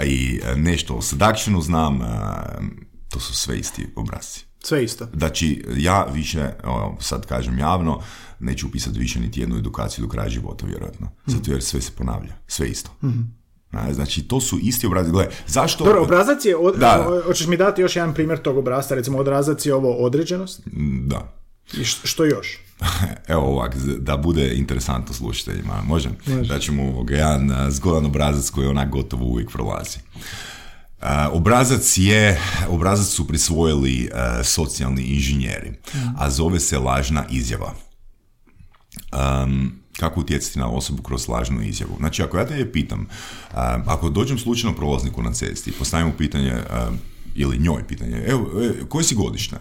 [0.04, 2.06] i e, nešto o seductionu znam, e,
[3.10, 4.46] to su sve isti obrazci.
[4.66, 5.08] Sve isto.
[5.18, 6.50] Znači, ja više,
[7.00, 8.02] sad kažem javno,
[8.40, 11.10] neću upisati više niti jednu edukaciju do kraja života, vjerojatno.
[11.26, 12.90] Zato jer sve se ponavlja, sve isto.
[13.72, 15.12] A, Znači, to su isti obrazi.
[15.12, 15.84] Gle, zašto...
[15.84, 17.22] Dobro, obrazac je, od, Da.
[17.26, 20.62] hoćeš mi dati još jedan primjer tog obrazca, recimo obrazac je ovo određenost
[21.06, 21.34] Da.
[21.74, 22.60] i što još?
[23.34, 26.10] Evo ovak, da bude interesantno slušateljima, može?
[26.50, 29.98] Da ćemo ovoga, jedan zgodan obrazac koji onak gotovo uvijek prolazi.
[31.04, 35.72] A, obrazac je, obrazac su prisvojili a, socijalni inženjeri,
[36.18, 37.74] a zove se lažna izjava.
[39.44, 41.96] Um, kako utjecati na osobu kroz lažnu izjavu.
[42.00, 43.08] Znači, ako ja te pitam, um,
[43.86, 46.98] ako dođem slučajno prolazniku na cesti i postavim mu pitanje, um,
[47.36, 49.56] ili njoj pitanje, evo, e, koje si godište?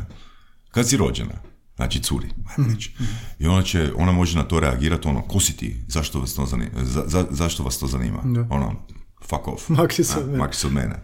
[0.71, 1.35] Kad si rođena?
[1.77, 2.27] Znači, curi,
[2.57, 2.93] ajmo reći.
[3.39, 5.77] I ona će, ona može na to reagirati, ono, ko si ti?
[5.89, 6.71] Zašto vas to zanima?
[6.83, 8.23] Za, za- zašto vas to zanima?
[8.51, 8.87] Ono,
[9.33, 9.69] fuck off.
[9.69, 10.39] Maki se od mene.
[10.39, 11.03] maki se od mene.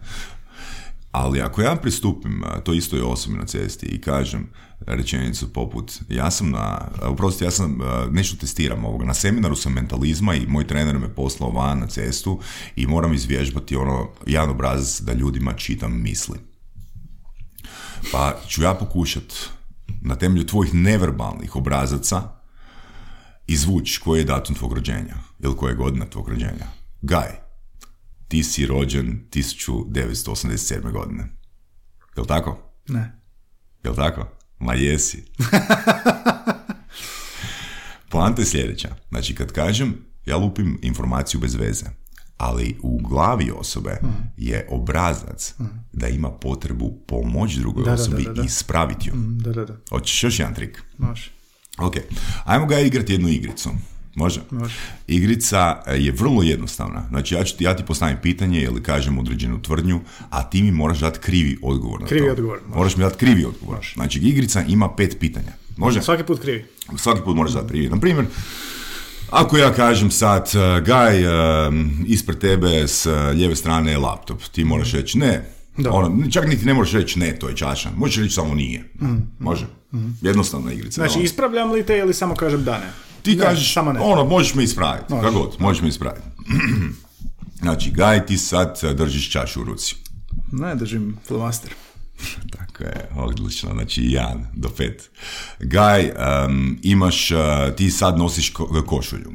[1.10, 4.48] Ali ako ja pristupim to istoj osobi na cesti i kažem
[4.86, 7.78] rečenicu poput ja sam na, uprosti ja sam,
[8.10, 12.40] nešto testiram ovoga, na seminaru sam mentalizma i moj trener me poslao van na cestu
[12.76, 16.38] i moram izvježbati ono, jedan obrazac da ljudima čitam misli.
[18.12, 19.34] Pa ću ja pokušat
[20.02, 22.22] na temelju tvojih neverbalnih obrazaca
[23.46, 26.66] izvući koji je datum tvog rođenja ili koja je godina tvog rođenja.
[27.02, 27.47] Gaj,
[28.28, 30.92] ti si rođen 1987.
[30.92, 31.24] godine.
[32.16, 32.72] Jel tako?
[32.88, 33.20] Ne.
[33.84, 34.28] Jel tako?
[34.58, 35.24] Ma jesi.
[38.10, 38.88] Poanta je sljedeća.
[39.08, 39.94] Znači, kad kažem,
[40.26, 41.86] ja lupim informaciju bez veze,
[42.36, 44.00] ali u glavi osobe
[44.36, 45.54] je obrazac
[45.92, 48.42] da ima potrebu pomoći drugoj da, osobi da, da.
[48.42, 49.14] i ispraviti ju.
[49.14, 49.76] Mm, Da, da, da.
[49.90, 50.82] Hoćeš još jedan trik?
[50.98, 51.30] Može.
[51.78, 51.94] Ok,
[52.44, 53.70] ajmo ga igrati jednu igricu.
[54.18, 54.40] Može?
[54.50, 54.74] Može.
[55.06, 57.04] Igrica e, je vrlo jednostavna.
[57.08, 60.00] Znači, ja, ću, ti- ja ti postavim pitanje ili kažem određenu tvrdnju,
[60.30, 62.32] a ti mi moraš dati krivi odgovor na Krivi to.
[62.32, 62.78] odgovor, može.
[62.78, 63.86] Moraš mi dati krivi odgovor.
[63.94, 65.52] Znači, igrica ima pet pitanja.
[65.76, 66.02] Može?
[66.02, 66.64] Svaki put krivi.
[66.96, 67.88] Svaki put moraš dati krivi.
[67.88, 68.26] Na primjer,
[69.30, 71.74] ako ja kažem sad, uh, Gaj, uh,
[72.06, 75.44] ispred tebe s lijeve strane je laptop, ti moraš reći ne.
[75.76, 75.92] Da.
[75.92, 77.90] Ono, čak niti ne možeš reći ne, to je čaša.
[77.96, 78.84] Možeš reći samo nije.
[79.38, 79.66] Može?
[80.22, 80.94] Jednostavna igrica.
[80.94, 81.24] Znači, Ono.
[81.24, 82.90] ispravljam li te ili samo kažem da ne?
[83.22, 84.00] Ti Ne, kažeš, samo ne.
[84.00, 86.26] ono, možeš me ispraviti, kako god, možeš me ispraviti.
[87.62, 89.96] znači, Gaj, ti sad uh, držiš čašu u ruci.
[90.52, 91.70] Ne, držim flomaster.
[92.58, 95.10] Tako je, odlično, znači jedan do pet.
[95.60, 96.12] Gaj,
[96.46, 97.38] um, imaš, uh,
[97.76, 99.32] ti sad nosiš ko- košulju.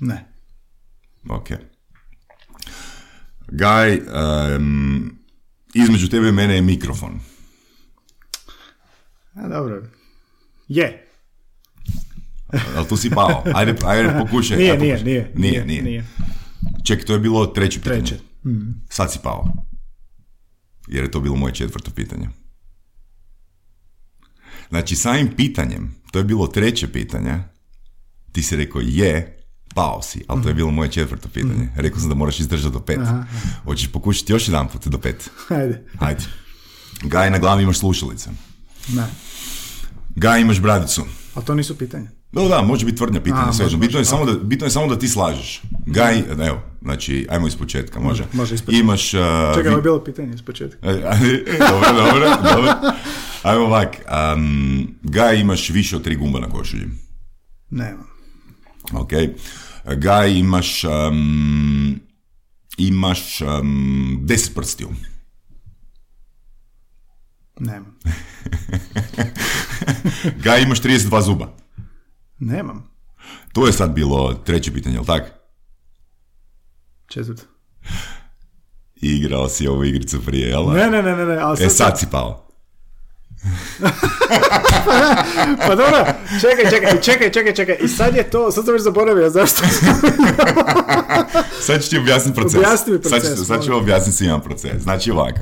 [0.00, 0.24] Ne.
[1.30, 1.48] Ok.
[3.48, 4.00] Gaj,
[4.56, 5.18] um,
[5.74, 7.20] između tebe i mene je mikrofon.
[9.34, 9.82] A, dobro.
[10.68, 11.01] Je.
[12.76, 13.42] Ali tu si pao.
[13.54, 14.56] Ajde, ajde pokušaj.
[14.56, 15.12] Nije, ajde, nije, pokušaj.
[15.12, 15.32] nije.
[15.34, 15.82] Nije, nije.
[15.82, 16.04] Nije.
[16.84, 18.00] Čekaj, to je bilo treće pitanje.
[18.00, 18.18] Treće.
[18.88, 19.52] Sad si pao.
[20.88, 22.28] Jer je to bilo moje četvrto pitanje.
[24.68, 27.38] Znači, samim pitanjem, to je bilo treće pitanje,
[28.32, 29.38] ti si rekao je,
[29.74, 31.68] pao si, ali to je bilo moje četvrto pitanje.
[31.76, 33.00] Rekao sam da moraš izdržati do pet.
[33.64, 35.30] Hoćeš pokušati još jedan put do pet?
[35.48, 35.84] Ajde.
[35.98, 36.24] Hajde.
[37.02, 38.30] Gaj, na glavi imaš slušalice.
[38.88, 39.04] Ne.
[40.16, 41.04] Gaj, imaš bradicu.
[41.34, 42.10] A to nisu pitanja.
[42.32, 43.78] Da, da, može biti tvrdnja pitanja, A, svejedno.
[43.78, 45.62] može, Bitno, je samo da, bitno je samo da ti slažeš.
[45.86, 48.24] Gaj, evo, znači, ajmo iz početka, može?
[48.32, 48.80] može iz početka.
[48.80, 49.14] Imaš...
[49.14, 49.20] uh,
[49.54, 50.90] Čekaj, je bilo pitanje iz početka.
[50.90, 50.92] E,
[51.58, 52.72] dobro, dobro, dobro.
[53.42, 53.96] Ajmo ovak.
[54.36, 56.86] Um, Gaj, imaš više od tri gumba na košulji.
[57.70, 58.06] Nemam.
[58.92, 59.10] Ok.
[59.96, 60.84] Gaj, imaš...
[60.84, 62.00] Um,
[62.76, 64.88] imaš um, deset prstiju.
[67.60, 67.96] Nemam.
[70.44, 71.61] Gaj, imaš 32 zuba.
[72.44, 72.90] Nemam.
[73.52, 75.22] To je sad bilo treće pitanje, jel tak?
[77.06, 77.42] Četvrto.
[78.96, 80.72] Igrao si ovu igricu prije, jel?
[80.72, 81.36] Ne, ne, ne, ne, ne.
[81.36, 82.48] Ali E, sad si pao.
[85.58, 86.06] Pa dobro,
[86.40, 87.76] čekaj, čekaj, čekaj, čekaj, čekaj.
[87.80, 89.62] I sad je to, sad sam već zaboravio, zašto?
[91.60, 92.56] Sad ću ti objasniti proces.
[92.56, 94.82] Objasni mi proces, Sad ću, sad ću objasniti svima proces.
[94.82, 95.40] Znači ovako,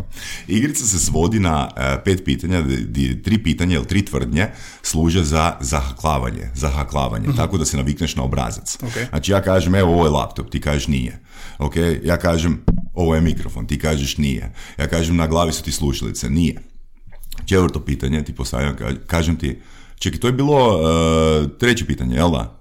[0.48, 4.46] igrica se svodi na e, pet pitanja, di- tri pitanja ili tri tvrdnje
[4.82, 8.78] služe za zahaklavanje, zahaklavanje, tako da se navikneš na obrazac.
[8.78, 8.86] Mhm.
[8.88, 9.08] Ok.
[9.08, 11.20] Znači ja kažem, evo ovo je laptop, ti kažeš nije.
[11.58, 14.52] Ok, ja kažem, ovo je mikrofon, ti kažeš nije.
[14.78, 16.69] Ja kažem, na glavi su ti slušalice, nije.
[17.45, 19.59] Četvrto pitanje ti postavljam, ka- kažem ti,
[19.99, 22.57] čekaj, to je bilo e, treće pitanje, jel da?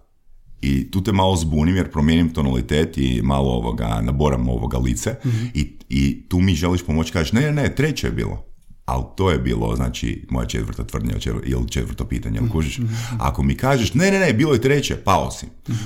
[0.61, 5.15] I tu te malo zbunim jer promijenim tonalitet i malo ovoga, naboram ovoga lice
[5.53, 8.45] I, i tu mi želiš pomoći, kažeš ne, ne, ne, treće je bilo.
[8.85, 12.79] Ali to je bilo, znači, moja četvrta tvrdnja ili četvr- ili četvrto pitanje, jel kužiš?
[13.19, 15.45] Ako mi kažeš, ne, ne, ne, bilo je treće, pao si.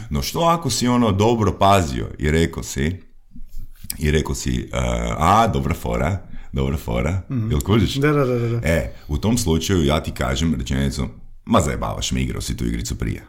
[0.09, 3.01] No što ako si ono dobro pazio i rekao si,
[3.99, 4.77] i rekao si, e,
[5.17, 7.95] a, dobra fora, dobra fora, jel kužiš?
[7.95, 8.67] Da, da, da, da.
[8.67, 11.07] E, u tom slučaju ja ti kažem rečenicu,
[11.45, 13.23] ma zajebavaš me, igrao si tu igricu prije.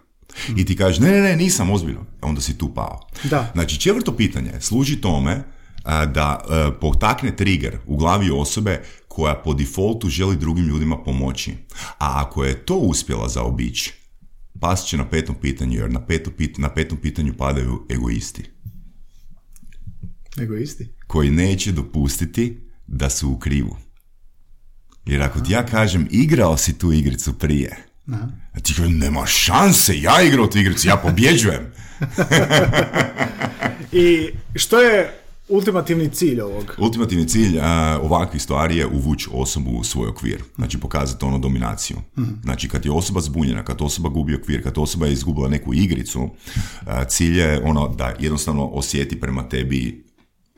[0.56, 2.06] I ti kažeš, ne, ne, ne, nisam ozbiljno.
[2.22, 3.00] Onda si tu pao.
[3.30, 3.50] Da.
[3.54, 5.44] Znači, četvrto pitanje služi tome
[5.82, 11.52] a, da a, potakne trigger u glavi osobe koja po defaultu želi drugim ljudima pomoći.
[11.98, 13.94] A ako je to uspjela zaobići,
[14.60, 18.42] pas će na petom pitanju, jer na, peto pit- na petom pitanju padaju egoisti
[20.40, 20.88] Egoisti.
[21.06, 23.76] koji neće dopustiti da su u krivu.
[25.06, 27.76] Jer ako ti ja kažem, igrao si tu igricu prije,
[28.52, 31.72] a ti kažem, nema šanse, ja igrao tu igricu, ja pobjeđujem.
[33.92, 36.74] I što je ultimativni cilj ovog?
[36.78, 40.42] Ultimativni cilj a, ovakvih stvari je uvući osobu u svoj okvir.
[40.54, 41.96] Znači pokazati ono dominaciju.
[42.42, 46.30] Znači kad je osoba zbunjena, kad osoba gubi okvir, kad osoba je izgubila neku igricu,
[46.86, 50.04] a, cilj je ono da jednostavno osjeti prema tebi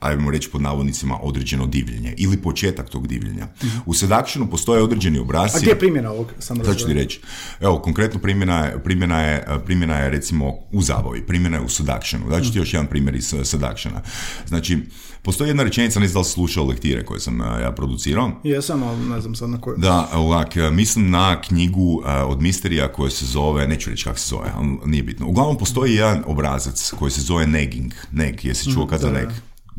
[0.00, 3.46] ajmo reći pod navodnicima, određeno divljenje ili početak tog divljenja.
[3.86, 5.56] U seductionu postoje određeni obrasci.
[5.56, 6.32] A gdje je primjena ovog?
[6.38, 7.20] Samo Sad ću ti reći.
[7.60, 12.30] Evo, konkretno primjena je, primjena je, primjena je recimo u zabavi, primjena je u seductionu.
[12.30, 14.02] Daću ti još jedan primjer iz uh, seductiona.
[14.46, 14.78] Znači,
[15.22, 18.30] postoji jedna rečenica, ne znam da li slušao lektire koje sam uh, ja producirao.
[18.44, 19.76] Jesam, ali ne znam sad na koju.
[19.78, 24.28] Da, ovak, uh, mislim na knjigu od misterija koja se zove, neću reći kako se
[24.28, 25.26] zove, ali nije bitno.
[25.26, 27.92] Uglavnom postoji jedan obrazac koji se zove negging.
[28.12, 29.28] Neg, jesi čuo kad za da, neg?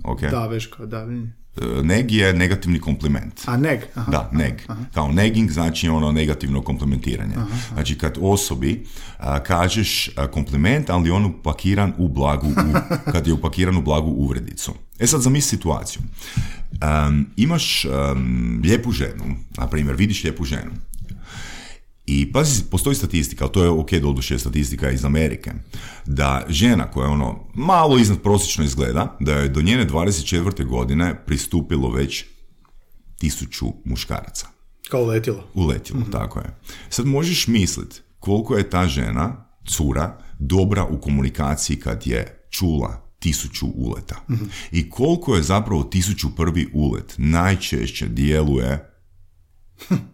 [0.08, 0.32] Okay.
[0.32, 1.32] Da, već kao davljenje.
[1.62, 3.42] E, Neg je negativni kompliment.
[3.46, 3.80] A neg?
[3.96, 4.12] Aha.
[4.12, 4.54] Da, neg.
[4.94, 7.36] Kao negging znači ono negativno komplementiranje.
[7.74, 8.86] Znači kad osobi
[9.18, 12.74] a, kažeš a, kompliment, ali on upakiran u blagu, u,
[13.12, 14.74] kad je upakiran u blagu uvredicu.
[15.00, 16.02] E sad zamisli situaciju.
[16.82, 20.72] Am, imaš am, lijepu ženu, na primjer, vidiš lijepu ženu.
[22.08, 25.52] I pazi, postoji statistika, ali to je ok, doduše statistika iz Amerike,
[26.06, 30.66] da žena koja ono malo iznad prosječno izgleda, da je do njene 24.
[30.66, 32.26] godine pristupilo već
[33.18, 34.48] tisuću muškaraca.
[34.90, 35.44] Kao letilo.
[35.54, 36.58] Uletilo, tako je.
[36.90, 43.68] Sad možeš misliti koliko je ta žena, cura, dobra u komunikaciji kad je čula tisuću
[43.76, 44.16] uleta.
[44.72, 48.97] I koliko je zapravo tisuću prvi ulet najčešće djeluje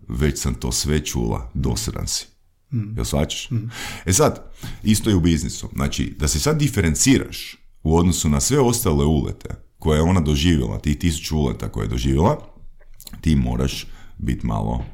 [0.07, 2.25] već sam to sve čula, dosran si.
[2.95, 3.49] Jel shvaćaš?
[4.05, 4.51] E sad,
[4.83, 5.69] isto je u biznisu.
[5.73, 9.49] Znači, da se sad diferenciraš u odnosu na sve ostale ulete
[9.79, 12.37] koje je ona doživjela, tih tisuću uleta koje je doživjela,
[13.21, 13.87] ti moraš
[14.17, 14.85] biti malo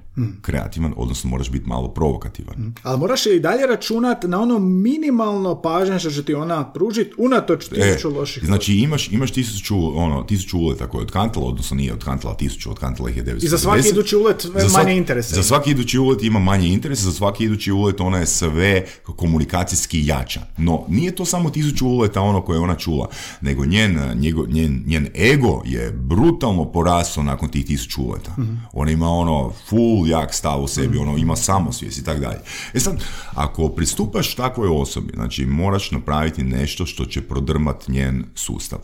[0.42, 2.74] kreativan, odnosno moraš biti malo provokativan.
[2.84, 7.66] Ali moraš i dalje računat na ono minimalno pažnje što će ti ona pružiti unatoč
[7.68, 8.46] tisuću loših.
[8.46, 13.10] znači imaš, imaš tisuću, ono, tisuću uleta koje je otkantala, odnosno nije otkantala tisuću, otkantala
[13.10, 13.44] ih je 950.
[13.44, 15.36] I za svaki idući ulet Za manje svaki- interesa.
[15.36, 18.86] Za svaki idući ulet ima manje interesa, za svaki idući ulet ona je sve
[19.16, 20.42] komunikacijski jača.
[20.58, 23.08] No, nije to samo tisuću uleta ono koje je ona čula,
[23.42, 28.36] nego njen, njego, njen, njen ego je brutalno porastao nakon tih tisuću uleta.
[28.74, 32.40] Ona ima ono full jak stav u sebi, ono ima samosvijest i tako dalje.
[32.74, 38.80] E sad, ako pristupaš takvoj osobi, znači moraš napraviti nešto što će prodrmat njen sustav.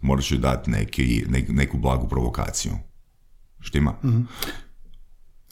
[0.00, 2.72] Moraš joj dati neki, nek- neku blagu provokaciju.
[3.60, 3.94] Štima?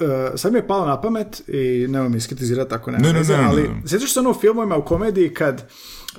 [0.01, 3.33] E, sad mi je palo na pamet i nemoj mi iskritizirati ako Ne, ne, veze,
[3.33, 3.83] ne, ne, ali ne.
[3.87, 5.69] sjećaš se ono u filmovima u komediji kad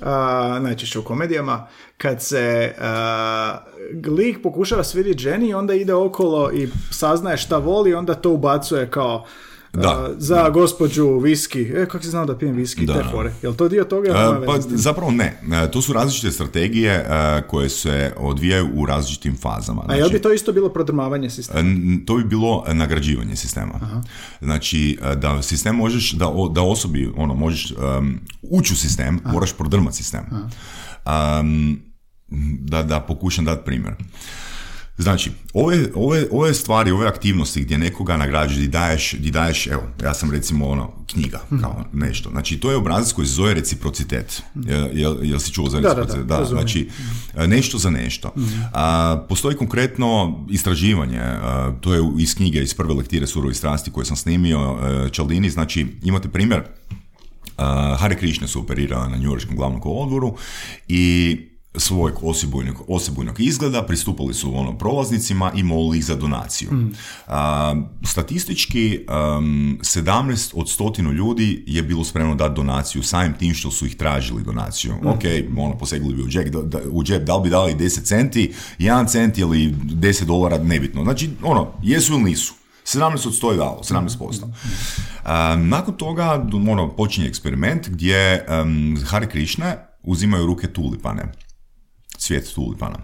[0.00, 1.66] a, najčešće u komedijama
[1.98, 3.58] kad se a,
[4.18, 9.24] lik pokušava svidjeti ženi onda ide okolo i saznaje šta voli onda to ubacuje kao
[9.72, 10.10] Da.
[10.18, 11.62] za gospođu viski.
[11.62, 12.86] E, kako si znao da pijem viski?
[12.86, 13.32] Da, te fore.
[13.42, 14.08] Jel to dio toga?
[14.08, 15.40] nema E, Pa zapravo ne.
[15.64, 19.84] E, To su različite strategije e, koje se odvijaju u različitim fazama.
[19.88, 21.60] A jel bi to isto bilo prodrmavanje sistema?
[22.06, 24.02] To bi bilo nagrađivanje sistema.
[24.40, 29.52] Znači, e, da sistem možeš, da, da osobi, ono, možeš um, ući u sistem, moraš
[29.52, 30.24] prodrmati sistem.
[31.06, 31.80] Um,
[32.60, 33.94] da, da pokušam dati primjer.
[34.98, 39.82] Znači, ove, ove, ove stvari, ove aktivnosti gdje nekoga nagrađuješ, gdje daješ, gdje daješ, evo,
[40.02, 42.30] ja sam recimo ono, knjiga, kao nešto.
[42.30, 44.42] Znači, to je obrazac koji se zove reciprocitet.
[44.54, 46.26] Jel, jel, jel si čuo za Da, da, da, reciprocitet?
[46.28, 46.68] Da, razumijem.
[46.68, 46.88] znači,
[47.36, 48.34] e, nešto za nešto.
[48.72, 54.04] A, postoji konkretno istraživanje, a, to je iz knjige, iz prve lektire Surovi strasti koje
[54.04, 56.62] sam snimio, e, Čaldini, znači, imate primjer,
[57.58, 60.34] Uh, Hare Krishna se operira na Njujorškom glavnom kolodvoru
[60.88, 61.36] i
[61.74, 66.70] svojeg osebujnog, osebujnog izgleda pristupali su ono prolaznicima i molili ih za donaciju.
[67.26, 69.06] A, statistički
[69.38, 73.96] um, 17 od stotinu ljudi je bilo spremno dati donaciju samim tim što su ih
[73.96, 74.94] tražili donaciju.
[75.04, 75.22] Ok,
[75.58, 78.52] ono, posegli bi u džep, da, da- u džep, da li bi dali 10 centi,
[78.78, 81.04] 1 cent ili 10 dolara, nebitno.
[81.04, 82.54] Znači, ono, jesu ili nisu.
[82.86, 84.44] 17 od 100 je dalo, 17%.
[85.24, 91.32] A, nakon toga ono, počinje eksperiment gdje um, Hare Krishna uzimaju ruke tulipane,
[92.22, 92.98] cvijet tulipana.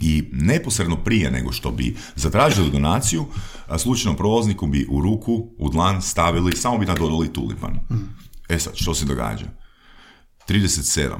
[0.00, 3.24] I neposredno prije nego što bi zatražili donaciju,
[3.78, 7.80] slučajnom prolazniku bi u ruku, u dlan stavili, samo bi nadodali tulipan.
[8.48, 9.46] E sad, što se događa?
[10.48, 11.16] 37%.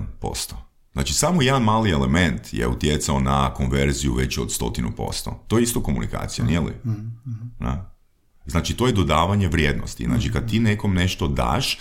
[0.93, 5.45] Znači, samo jedan mali element je utjecao na konverziju veću od stotinu posto.
[5.49, 6.73] To je isto komunikacija, nije li?
[7.61, 7.92] Da.
[8.47, 10.05] Znači, to je dodavanje vrijednosti.
[10.05, 11.79] Znači, kad ti nekom nešto daš, e,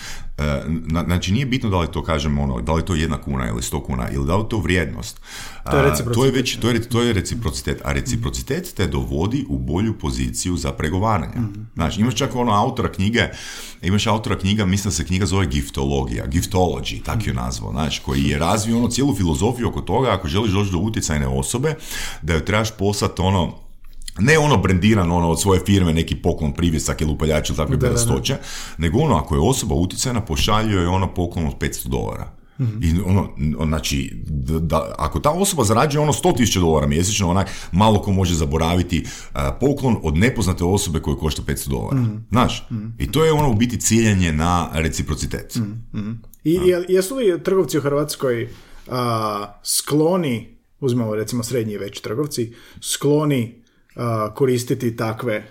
[0.68, 3.48] na- znači, nije bitno da li to kažemo ono, da li je to jedna kuna
[3.50, 5.22] ili sto kuna, ili da li je to vrijednost.
[5.72, 6.16] To je reciprocitet.
[6.16, 10.58] to je već, to je, to je reciprocitet, a reciprocitet te dovodi u bolju poziciju
[10.58, 11.34] za pregovaranje.
[11.74, 13.30] Znači, imaš čak ono autora knjige,
[13.82, 18.24] imaš autora knjiga, mislim da se knjiga zove giftologija, giftology, tak ju nazvao, znači, koji
[18.24, 21.76] je razvio ono cijelu filozofiju oko toga, ako želiš doći do utjecajne osobe,
[22.22, 23.71] da joj trebaš poslati ono,
[24.20, 27.80] ne ono brendirano ono od svoje firme neki poklon, privjesak ili upaljač ili takve Da,
[27.80, 27.90] da, da.
[27.90, 28.38] bedastoće,
[28.78, 32.32] nego ono ako je osoba utjecajna pošalju joj ono poklon od 500 dolara.
[32.82, 33.30] I ono,
[33.66, 34.12] znači,
[34.60, 39.40] da, ako ta osoba zarađuje ono 100.000 dolara mjesečno, onak malo ko može zaboraviti uh,
[39.60, 41.98] poklon od nepoznate osobe koje košta 500 dolara.
[42.30, 42.68] Znaš?
[43.00, 45.58] I to je ono u biti ciljanje na reciprocitet.
[46.44, 48.50] I je- jesu li trgovci u Hrvatskoj
[48.90, 50.48] a, skloni,
[50.80, 53.61] uzmemo recimo srednji i veći trgovci, skloni
[54.36, 55.44] koristiti takve,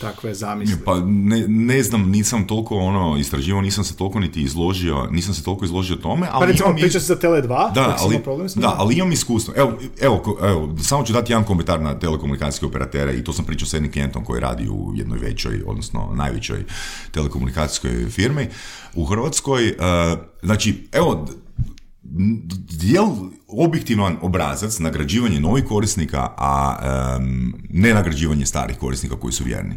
[0.00, 0.76] takve zamisli?
[0.84, 5.44] Pa ne, ne znam, nisam toliko ono istraživao, nisam se toliko niti izložio, nisam se
[5.44, 8.48] toliko izložio tome, ali Pa recimo, imam priča se za Tele 2, Da, ali, problem
[8.48, 9.54] s da, ali imam iskustvo.
[9.56, 13.68] Evo, evo, evo, samo ću dati jedan komentar na telekomunikacijske operatere i to sam pričao
[13.68, 16.64] s jednim klijentom koji radi u jednoj većoj, odnosno najvećoj
[17.10, 18.48] telekomunikacijskoj firmi
[18.94, 19.68] u Hrvatskoj.
[19.68, 19.74] e,
[20.42, 21.26] znači, evo,
[22.82, 23.08] je li
[23.48, 26.76] objektivan obrazac nagrađivanje novih korisnika, a
[27.16, 29.74] em, ne nagrađivanje starih korisnika koji su vjerni?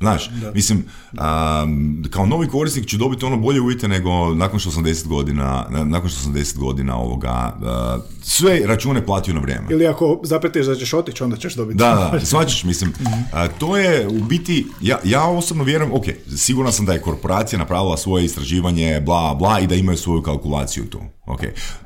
[0.00, 0.84] Znaš, mislim,
[1.18, 5.66] am, kao novi korisnik ću dobiti ono bolje uvjete nego nakon što sam 10 godina,
[5.70, 9.66] na- nakon što sam 10 godina ovoga, a, sve račune platio na vrijeme.
[9.70, 11.78] Ili ako zapreteš da ćeš otići, onda ćeš dobiti.
[11.78, 12.92] Da, da, svačaš, mislim,
[13.32, 16.04] a, to je u biti, ja, ja osobno vjerujem, ok,
[16.36, 20.86] siguran sam da je korporacija napravila svoje istraživanje, bla, bla, i da imaju svoju kalkulaciju
[20.86, 21.00] tu.
[21.26, 21.40] Ok,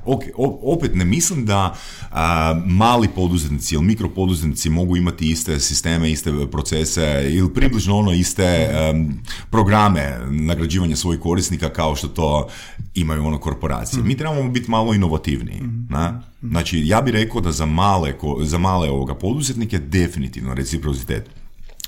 [0.05, 1.75] ok, o- opet ne mislim da
[2.11, 8.45] a, mali poduzetnici ili mikropoduzetnici mogu imati iste sisteme, iste procese ili približno ono iste
[8.73, 9.21] em,
[9.51, 12.49] programe nagrađivanja svojih korisnika kao što to
[12.95, 14.03] imaju ono korporacije.
[14.03, 15.61] Mi trebamo biti malo inovativniji.
[15.89, 16.23] Na?
[16.43, 21.31] Znači, ja bih rekao da za male, za male ovoga poduzetnike definitivno reciprocitet.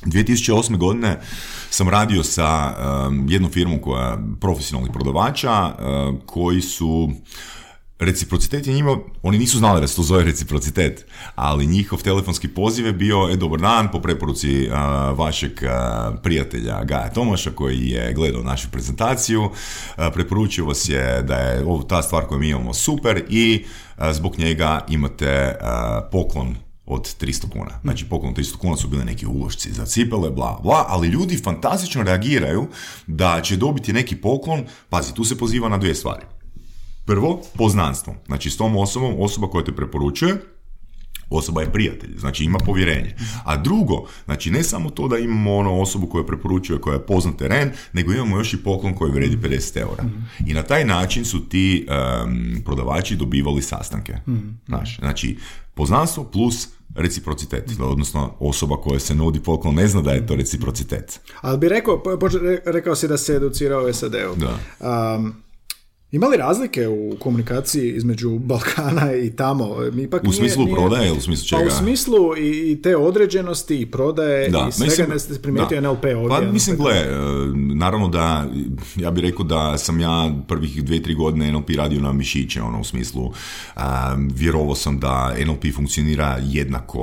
[0.05, 0.77] 2008.
[0.77, 1.21] godine
[1.71, 2.77] sam radio sa
[3.09, 7.11] um, jednom firmom koja profesionalnih prodavača uh, koji su
[8.03, 12.87] Reciprocitet je njima, oni nisu znali da se to zove reciprocitet, ali njihov telefonski poziv
[12.87, 18.13] je bio, e, dobar dan, po preporuci a, vašeg a, prijatelja Gaja Tomaša koji je
[18.13, 19.51] gledao našu prezentaciju,
[19.97, 23.65] a, preporučio vas je da je ovo ta stvar koju mi imamo super i
[24.13, 25.57] zbog njega imate
[26.13, 27.81] poklon od 300 kuna.
[27.83, 31.37] Znači, poklon od 300 kuna su bili neki ulošci za cipele, bla, bla, ali ljudi
[31.37, 32.67] fantastično reagiraju
[33.07, 36.25] da će dobiti neki poklon, pazi, tu se poziva na dvije stvari.
[37.05, 38.15] Prvo, poznanstvo.
[38.27, 40.37] Znači, s tom osobom, osoba koja te preporučuje,
[41.37, 43.17] osoba je prijatelj, znači ima povjerenje.
[43.45, 47.37] A drugo, znači ne samo to da imamo ono osobu koja preporučuje, koja je poznat
[47.37, 50.05] teren, nego imamo još i poklon koji vredi 50 eura.
[50.47, 54.17] I na taj način su ti em, prodavači dobivali sastanke.
[54.67, 55.37] Znaš, znači,
[55.75, 61.21] poznanstvo plus reciprocitet, odnosno osoba koja se nudi poklon ne zna da je to reciprocitet.
[61.41, 62.03] Ali bi rekao,
[62.65, 64.35] rekao si da se educirao u SAD-u.
[64.37, 64.59] Da.
[65.17, 65.35] Um,
[66.13, 69.77] ima li razlike u komunikaciji između Balkana i tamo?
[69.93, 71.69] Mi ipak U smislu nije- prodaje ili u smislu Pa čega?
[71.69, 75.89] u smislu i, i te određenosti i prodaje i svega ne ste primijetio da.
[75.89, 76.29] NLP ovdje.
[76.29, 77.07] Pa ono, mislim, gle, e,
[77.55, 78.47] naravno da,
[78.97, 82.81] ja bih rekao da sam ja prvih dve, tri godine NLP radio na mišiće, ono
[82.81, 83.33] u smislu,
[83.77, 87.03] a, vjerovao sam da NLP funkcionira jednako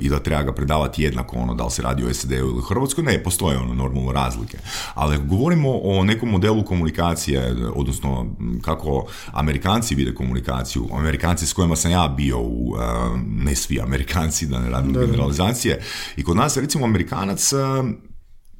[0.00, 2.60] i da treba ga predavati jednako, ono, da li se radi o SAD-u ili u
[2.60, 4.58] Hrvatskoj, ne, postoje ono normalno razlike.
[4.94, 8.26] Ali ako govorimo o nekom modelu komunikacije, odnosno
[8.62, 14.46] kako Amerikanci vide komunikaciju, Amerikanci s kojima sam ja bio u, a, ne svi Amerikanci,
[14.46, 15.82] da ne radim generalizacije,
[16.16, 17.84] i kod nas recimo Amerikanac a,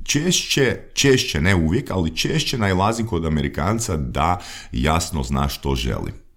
[0.04, 4.40] češće, češće, ne uvijek, ali češće najlazi kod Amerikanca da
[4.72, 6.29] jasno zna što želi.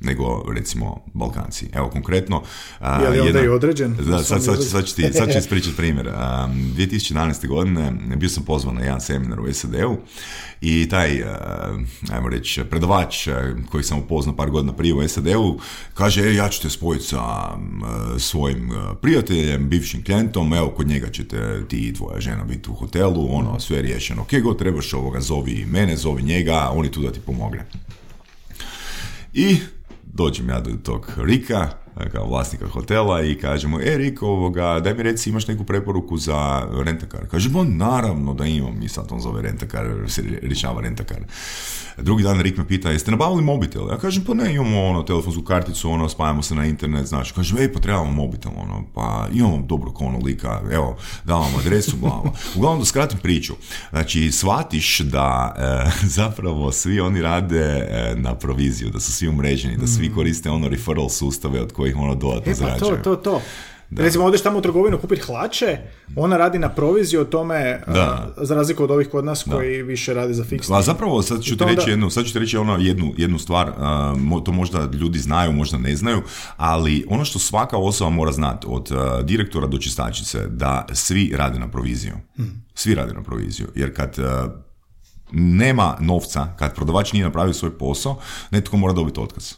[0.00, 1.66] Nego recimo Balkanci.
[1.72, 2.42] Evo konkretno...
[2.80, 3.96] a, Je li onda jedna- i određen?
[3.96, 6.08] Da, sad, sad, sad, ću ti, sad ću ispričati primjer.
[6.08, 7.48] A, 2011.
[7.48, 9.96] godine bio sam pozvan na jedan seminar u SAD-u
[10.60, 11.78] i taj, a,
[12.10, 13.28] ajmo reći, predavač
[13.70, 15.58] koji sam upoznao par godina prije u SAD-u
[15.94, 17.22] kaže, e, ja ću te spojiti sa
[18.18, 18.70] svojim
[19.02, 23.60] prijateljem, bivšim klijentom, evo, kod njega ćete ti i tvoja žena biti u hotelu, ono,
[23.60, 24.24] sve je riješeno.
[24.24, 27.64] Kje god trebaš ovoga, zovi mene, zovi njega, on je tu da ti pomogne.
[29.38, 29.56] I
[30.04, 31.68] dođem ja do tog Rika,
[32.12, 36.16] kao vlasnika hotela i kažem mu, e Rik, ovoga, daj mi reci imaš neku preporuku
[36.16, 37.28] za rentakar.
[37.30, 41.18] Kaže, naravno da imam i sad on zove rentakar, se rješava rentakar.
[41.98, 43.88] Drugi dan Rik me pita, jeste nabavili mobitel?
[43.90, 47.56] Ja kažem, pa ne, imamo ono, telefonsku karticu, ono, spajamo se na internet, znači, kaže,
[47.60, 52.20] ej, pa trebamo mobitel, ono, pa imamo dobro kono lika, evo, dam vam adresu, bla,
[52.22, 52.32] bla.
[52.56, 53.54] Uglavnom, da skratim priču,
[53.90, 59.76] znači, shvatiš da e, zapravo svi oni rade e, na proviziju, da su svi umreženi,
[59.76, 63.40] da svi koriste ono referral sustave od kojih ono dodatno E pa to, to, to.
[63.90, 65.78] Recimo, odeš tamo u trgovinu kupiti hlače,
[66.16, 68.32] ona radi na proviziju o tome, Da.
[68.36, 70.76] a, za razliku od ovih kod nas koji više radi za fiksni.
[70.76, 73.12] A zapravo sad ću ti to onda- reći jednu, sad ću ti reći ono jednu,
[73.16, 74.14] jednu stvar, a,
[74.44, 76.22] to možda ljudi znaju, možda ne znaju,
[76.56, 81.58] ali ono što svaka osoba mora znati, od a, direktora do čistačice, da svi rade
[81.58, 82.14] na proviziju.
[82.74, 84.16] Svi rade na proviziju, jer kad
[85.32, 88.18] nema novca, kad prodavač nije napravio svoj posao,
[88.50, 89.52] netko mora dobiti otkaz.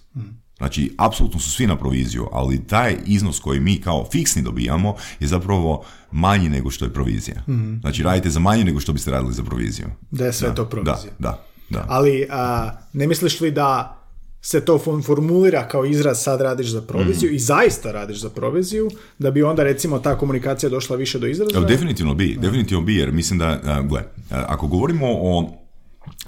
[0.58, 5.26] Znači, apsolutno su svi na proviziju, ali taj iznos koji mi kao fiksni dobijamo je
[5.26, 7.42] zapravo manji nego što je provizija.
[7.80, 9.86] Znači, radite za manje nego što biste radili za proviziju.
[10.10, 11.12] Da je sve to provizija.
[11.18, 11.84] Da, da, da.
[11.88, 13.94] Ali a, ne misliš li da
[14.40, 19.30] se to formulira kao izraz sad radiš za proviziju i zaista radiš za proviziju, da
[19.30, 21.60] bi onda recimo ta komunikacija došla više do izraza?
[21.60, 25.57] Definitivno bi, definitivno bi, jer mislim da, gle, ako govorimo o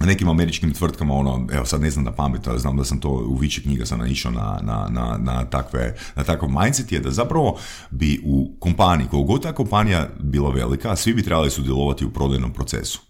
[0.00, 3.08] nekim američkim tvrtkama, ono, evo sad ne znam da pamet, ali znam da sam to
[3.08, 7.10] u više knjiga sam naišao na, na, na, na, takve, na takav mindset, je da
[7.10, 7.58] zapravo
[7.90, 13.00] bi u kompaniji, koliko ta kompanija bila velika, svi bi trebali sudjelovati u prodajnom procesu.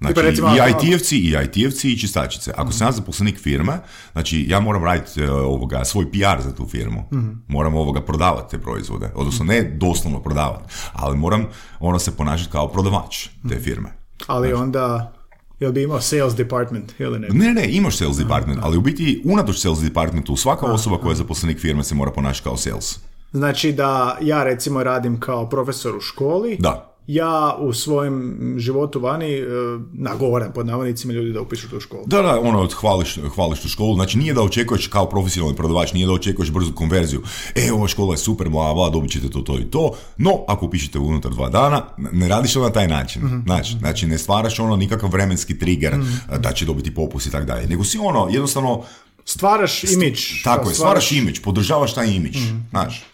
[0.00, 2.52] Znači, recimo, i IT-evci, i IT-evci i čistačice.
[2.56, 3.78] Ako sam ja zaposlenik firme,
[4.12, 7.08] znači ja moram raditi e, ovoga, svoj PR za tu firmu.
[7.48, 9.12] Moram ovoga prodavati te proizvode.
[9.14, 11.46] Odnosno ne doslovno prodavati, ali moram
[11.80, 13.99] ono se ponašati kao prodavač te firme.
[14.26, 15.12] Ali onda,
[15.60, 17.28] jel bi imao sales department ili ne?
[17.28, 21.16] Ne, ne, imaš sales department, ali u biti unatoč sales departmentu svaka osoba koja je
[21.16, 22.98] zaposlenik firme se mora ponašati kao sales.
[23.32, 26.89] Znači da ja recimo radim kao profesor u školi, Da.
[27.06, 29.46] Ja u svojem životu vani e,
[29.92, 32.02] nagovaram pod navodnicima ljudi da upišu tu školu.
[32.06, 36.06] Da, da, ono, hvališ, hvališ tu školu, znači nije da očekuješ kao profesionalni prodavač, nije
[36.06, 37.22] da očekuješ brzu konverziju,
[37.54, 40.66] e, ova škola je super, bla, bla, dobit ćete to, to i to, no, ako
[40.66, 41.82] upišete unutar dva dana,
[42.12, 45.94] ne radiš to na taj način, znači, znači, ne stvaraš ono nikakav vremenski trigger
[46.38, 48.82] da će dobiti popust i tako dalje, nego si ono, jednostavno,
[49.24, 50.20] Stvaraš imidž.
[50.44, 52.38] tako je, stvaraš imidž, podržavaš taj imidž,
[52.70, 53.04] znaš,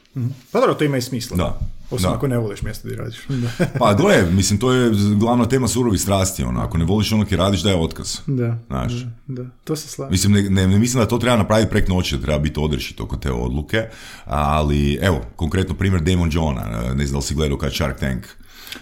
[0.52, 1.36] Pa dobro, to ima i smisla.
[1.36, 1.58] da.
[1.90, 2.14] Osim da.
[2.14, 3.18] ako ne voliš mjesto gdje radiš.
[3.80, 7.38] Pa gle, mislim, to je glavna tema surovih strasti, ono, ako ne voliš ono kaj
[7.38, 8.18] radiš, da je otkaz.
[8.26, 8.92] Da, Znaš.
[8.92, 10.10] da, da, to se slažem.
[10.12, 13.00] Mislim, ne, ne, ne mislim da to treba napraviti prek noći, da treba biti odrešit
[13.00, 13.88] oko te odluke,
[14.24, 16.62] ali evo, konkretno primjer Damon Johna,
[16.94, 18.26] ne znam da li si gledao kad Shark Tank.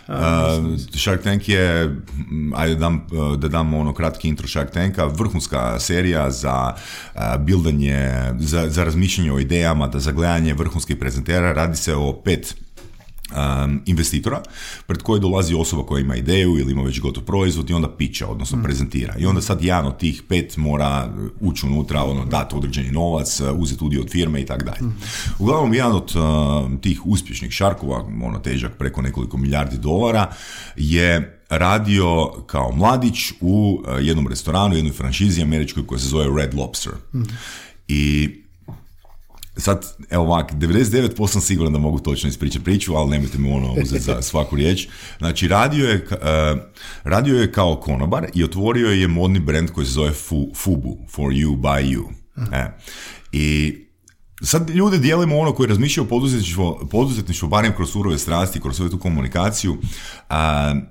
[0.09, 0.15] Uh,
[0.99, 1.85] Shark Tank je,
[2.31, 3.07] mm, ajde dam,
[3.39, 6.73] da dam ono kratki intro Shark Tanka, vrhunska serija za
[7.39, 12.64] bildanje, za, za razmišljanje o idejama, da za gledanje vrhunskih prezentera, radi se o pet
[13.31, 14.43] um, investitora,
[14.87, 18.27] pred koje dolazi osoba koja ima ideju ili ima već gotov proizvod i onda pića,
[18.27, 19.15] odnosno prezentira.
[19.19, 23.49] I onda sad jedan od tih pet mora ući unutra, ono, dati određeni novac, uh,
[23.59, 24.93] uzeti udio od firme i tako dalje.
[25.39, 30.33] Uglavnom, jedan od uh, tih uspješnih šarkova, ono težak preko nekoliko milijardi dolara,
[30.77, 36.93] je radio kao mladić u jednom restoranu, jednoj franšizi američkoj koja se zove Red Lobster.
[37.89, 38.31] I
[39.57, 43.73] Sad, evo ovak, 99% sam siguran da mogu točno ispričati priču, ali nemojte mi ono
[43.83, 44.89] uzeti za svaku riječ.
[45.19, 46.57] Znači, radio je, e,
[47.05, 51.33] radio je kao konobar i otvorio je modni brand koji se zove Fu, Fubu, For
[51.33, 52.05] You, By You.
[52.53, 52.71] E.
[53.33, 53.79] I
[54.45, 56.07] sad ljude dijelimo ono koji razmišljaju
[56.59, 59.77] o poduzetništvu, barem kroz surove strasti, kroz svoju tu komunikaciju,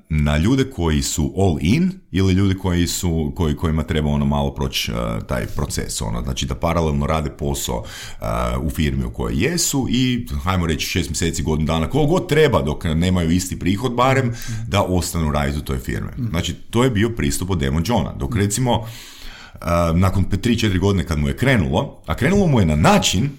[0.09, 4.53] na ljude koji su all in ili ljudi koji su, koji, kojima treba ono malo
[4.53, 4.91] proći
[5.27, 7.83] taj proces, ono, znači da paralelno rade posao
[8.61, 12.61] u firmi u kojoj jesu i, hajmo reći, šest mjeseci, godinu dana, koliko god treba
[12.61, 14.33] dok nemaju isti prihod barem,
[14.67, 16.09] da ostanu raditi u toj firmi.
[16.29, 18.87] Znači, to je bio pristup od Demon Johna, dok recimo
[19.95, 23.29] nakon 3-4 godine kad mu je krenulo, a krenulo mu je na način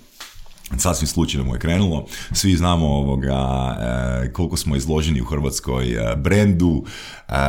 [0.79, 2.07] sasvim slučajno mu je krenulo.
[2.33, 3.35] Svi znamo ovoga,
[4.25, 6.91] e, koliko smo izloženi u Hrvatskoj e, brendu e,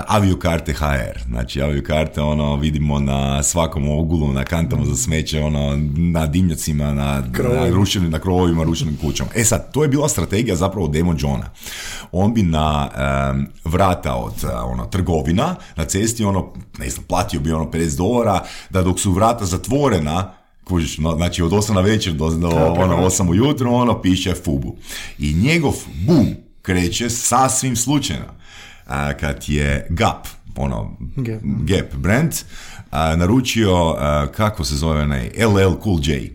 [0.08, 1.20] aviokarte HR.
[1.28, 7.24] Znači aviokarte ono vidimo na svakom ogulu, na kantama za smeće, ono, na dimnjacima, na,
[7.54, 9.30] na ruševnim, na krovovima, ruševnim kućama.
[9.36, 11.50] E sad, to je bila strategija zapravo Demon Johna.
[12.12, 12.90] On bi na
[13.66, 18.44] vrata od e, ono, trgovina na cesti ono, ne znam, platio bi ono 50 dolara,
[18.70, 20.34] da dok su vrata zatvorena,
[20.66, 22.48] Kužiš, no, znači od 8 na večer do, do
[22.78, 24.76] ono, 8 ujutro, ono piše Fubu.
[25.20, 25.74] I njegov
[26.08, 26.28] boom
[26.62, 28.26] kreće sasvim slučajno.
[28.86, 31.42] A, kad je Gap, ono, Gap.
[31.44, 32.32] Gap brand,
[32.92, 36.32] a, naručio, a, kako se zove onaj, LL Cool J.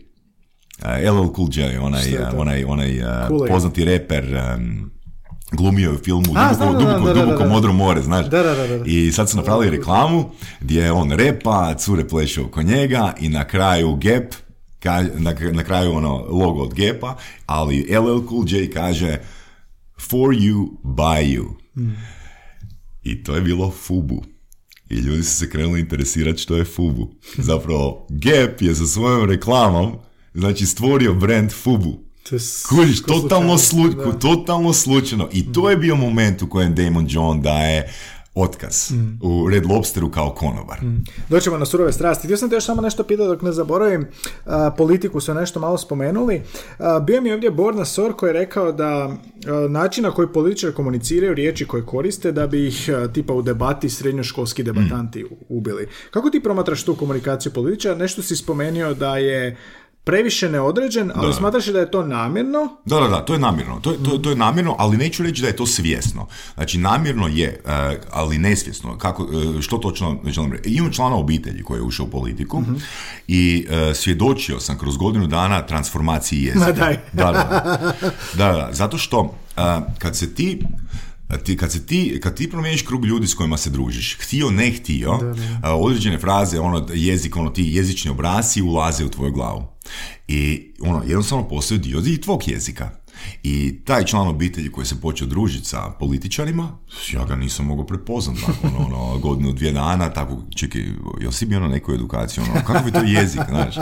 [0.82, 2.02] A, LL Cool J, onaj,
[2.36, 4.90] onaj, onaj a, Cool poznati reper, em,
[5.52, 7.50] glumio je u filmu A, Duboko, da, duboko, da, da, duboko da, da.
[7.54, 8.26] modro more, znaš.
[8.26, 8.84] Da, da, da, da.
[8.86, 10.30] I sad su napravili reklamu
[10.60, 14.34] gdje on repa, cure pleše oko njega i na kraju Gap,
[14.82, 17.16] ka- na, na kraju ono logo od Gapa,
[17.46, 19.18] ali LL Cool J kaže
[20.10, 21.44] for you, by you.
[23.02, 24.24] I to je bilo Fubu.
[24.90, 27.14] I ljudi su se krenuli interesirati što je Fubu.
[27.38, 29.92] Zapravo, Gap je sa svojom reklamom
[30.34, 31.98] znači stvorio brand Fubu.
[32.30, 35.28] To je Kužiš, totalno, slučajno, slu, totalno slučajno.
[35.32, 37.92] I to je bio moment u kojem Damon John daje
[38.34, 40.78] otkaz u Red Lobsteru kao konobar.
[41.28, 42.26] Doćemo na surove strasti.
[42.26, 44.06] Htio sam te još samo nešto pitati dok ne zaboravim.
[44.46, 46.42] A, politiku su nešto malo spomenuli.
[46.78, 49.16] A, bio mi je ovdje Borna Sor koji je rekao da a,
[49.68, 54.62] način na koji političari komuniciraju riječi koje koriste da bi ih tipa u debati srednjoškolski
[54.62, 55.88] debatanti ubili.
[56.10, 57.94] Kako ti promatraš tu komunikaciju političara?
[57.94, 59.56] Nešto si spomenuo da je
[60.04, 61.32] previše neodređen, ali Da.
[61.32, 62.76] smatraš da je to namjerno?
[62.84, 63.80] Da, da, da, to je namjerno.
[63.80, 66.26] To je, to, to je namjerno, ali neću reći da je to svjesno.
[66.54, 68.98] Znači, namjerno je, e, ali nesvjesno.
[68.98, 69.22] Kako,
[69.58, 70.68] e, što točno želim reći?
[70.70, 72.62] Imam člana obitelji koji je ušao u politiku
[73.28, 76.72] i e, svjedočio sam kroz godinu dana transformaciji jezika.
[76.72, 76.98] Daj.
[77.12, 77.42] Da, da,
[78.36, 79.34] da, da, zato što
[79.98, 80.62] kad se ti
[81.38, 84.70] ti, kad, se ti, kad ti promijeniš krug ljudi s kojima se družiš, htio, ne
[84.70, 85.18] htio,
[85.62, 89.79] a, određene fraze, ono, jezik, ono, ti jezični obrasi ulaze u tvoju glavu.
[90.28, 92.90] I ono, jednostavno postoji dio i tvog jezika.
[93.42, 96.78] I taj član obitelji koji se počeo družiti sa političarima,
[97.12, 100.82] ja ga nisam mogao prepoznati nakon ono, godinu, dvije dana, tako, čekaj,
[101.20, 103.76] jel si bio na nekoj edukaciji, ono, kako bi to jezik, znaš?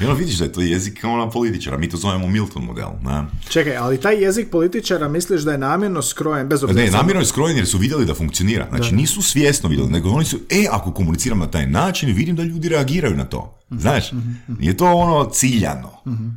[0.00, 3.30] I ono vidiš da je to jezik ono političara, mi to zovemo Milton model, na.
[3.48, 6.84] Čekaj, ali taj jezik političara misliš da je namjerno skrojen, bez obzira...
[6.84, 8.66] Ne, namjerno je skrojen jer su vidjeli da funkcionira.
[8.68, 12.42] Znači nisu svjesno vidjeli, nego oni su, e, ako komuniciram na taj način, vidim da
[12.42, 13.63] ljudi reagiraju na to.
[13.70, 14.10] Znaš,
[14.58, 15.90] nije to ono ciljano,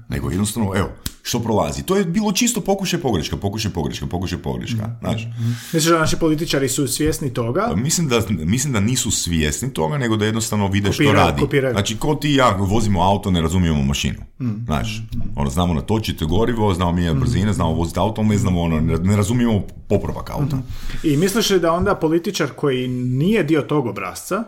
[0.09, 0.89] nego jednostavno, evo,
[1.21, 1.83] što prolazi.
[1.83, 5.27] To je bilo čisto pokušaj pogreška, pokušaj pogreška, pokušaj pogreška, znaš.
[5.73, 7.73] Misliš da naši političari su svjesni toga?
[7.75, 11.41] Mislim da, mislim da nisu svjesni toga, nego da jednostavno vide što Kopiraju- radi.
[11.41, 11.73] kopiraju.
[11.73, 14.19] Znači, ko ti i ja vozimo auto, ne razumijemo mašinu.
[14.65, 15.03] Znaš,
[15.35, 19.15] ono, znamo natočiti gorivo, znamo mijenjati brzine, znamo voziti auto, ne znamo, ono, ne, ne
[19.15, 20.57] razumijemo popravak auta.
[21.03, 24.43] I misliš li da onda političar koji nije dio tog obrazca,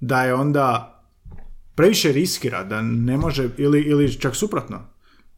[0.00, 0.88] da je onda
[1.74, 4.80] previše riskira, da ne može, ili, ili čak suprotno,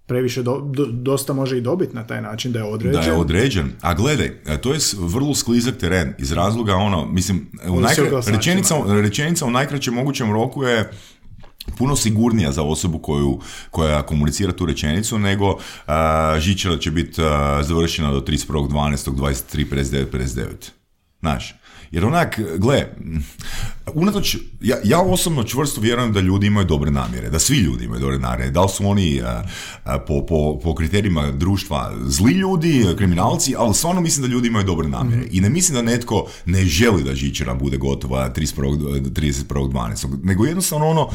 [0.07, 3.01] previše do- do- dosta može i dobiti na taj način da je određen.
[3.01, 3.73] Da je određen.
[3.81, 8.05] A gledaj, e, to je vrlo sklizak teren iz razloga ono, mislim, u Ovisi o
[8.05, 10.91] najkra- rečenica, rečenica u najkraćem mogućem roku je
[11.79, 17.61] puno sigurnija za osobu koju, koja komunicira tu rečenicu nego a, žičara će biti a,
[17.63, 19.11] završena do 31.12.
[19.11, 20.71] 23, 59, 59.
[21.21, 21.55] Znaš,
[21.95, 22.87] jer onak, gle,
[23.95, 28.01] unatoč, ja, ja osobno čvrsto vjerujem da ljudi imaju dobre namjere, da svi ljudi imaju
[28.01, 29.43] dobre namjere, da li su oni a,
[29.85, 34.65] a, po, po, po kriterijima društva zli ljudi, kriminalci, ali stvarno mislim da ljudi imaju
[34.65, 35.27] dobre namjere.
[35.31, 39.11] I ne mislim da netko ne želi da žičara bude gotova 31.
[39.11, 40.25] 31.12.
[40.25, 41.11] nego jednostavno ono,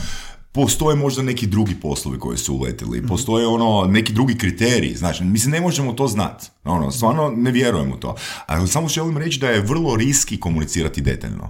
[0.52, 5.52] postoje možda neki drugi poslovi koji su uletili, postoje ono neki drugi kriteriji, znači, mislim,
[5.52, 8.16] ne možemo to znati, ono, stvarno ne vjerujem u to.
[8.46, 11.48] Ali samo želim reći da je vrlo riski komunicirati detaljno.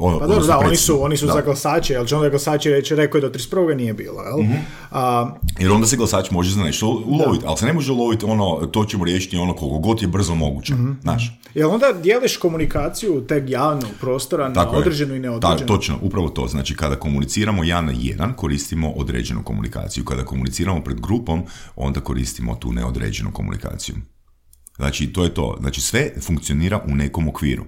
[0.00, 1.32] Ono, Pa dobro, odnosno da, oni su, oni su Da.
[1.32, 3.50] za glasače, jer će onda glasači reći, rekao je do 31.
[3.74, 4.40] nije bilo, jel?
[4.40, 4.52] Mhm.
[4.90, 8.66] A, Jer onda se glasač može za nešto uloviti, ali se ne može uloviti ono,
[8.66, 10.92] to ćemo riješiti ono koliko god je brzo moguće, Mhm.
[11.02, 11.40] znaš.
[11.54, 14.78] jel onda dijeliš komunikaciju teg javnog prostora na Tako je.
[14.78, 15.66] određenu i Da, neodređenu?
[15.66, 16.46] točno, upravo to.
[16.46, 20.04] Znači, kada komuniciramo jedan na jedan, koristimo određenu komunikaciju.
[20.04, 21.42] Kada komuniciramo pred grupom,
[21.76, 23.94] onda koristimo tu neodređenu komunikaciju.
[24.76, 25.56] Znači, to je to.
[25.60, 27.64] Znači, sve funkcionira u nekom okviru.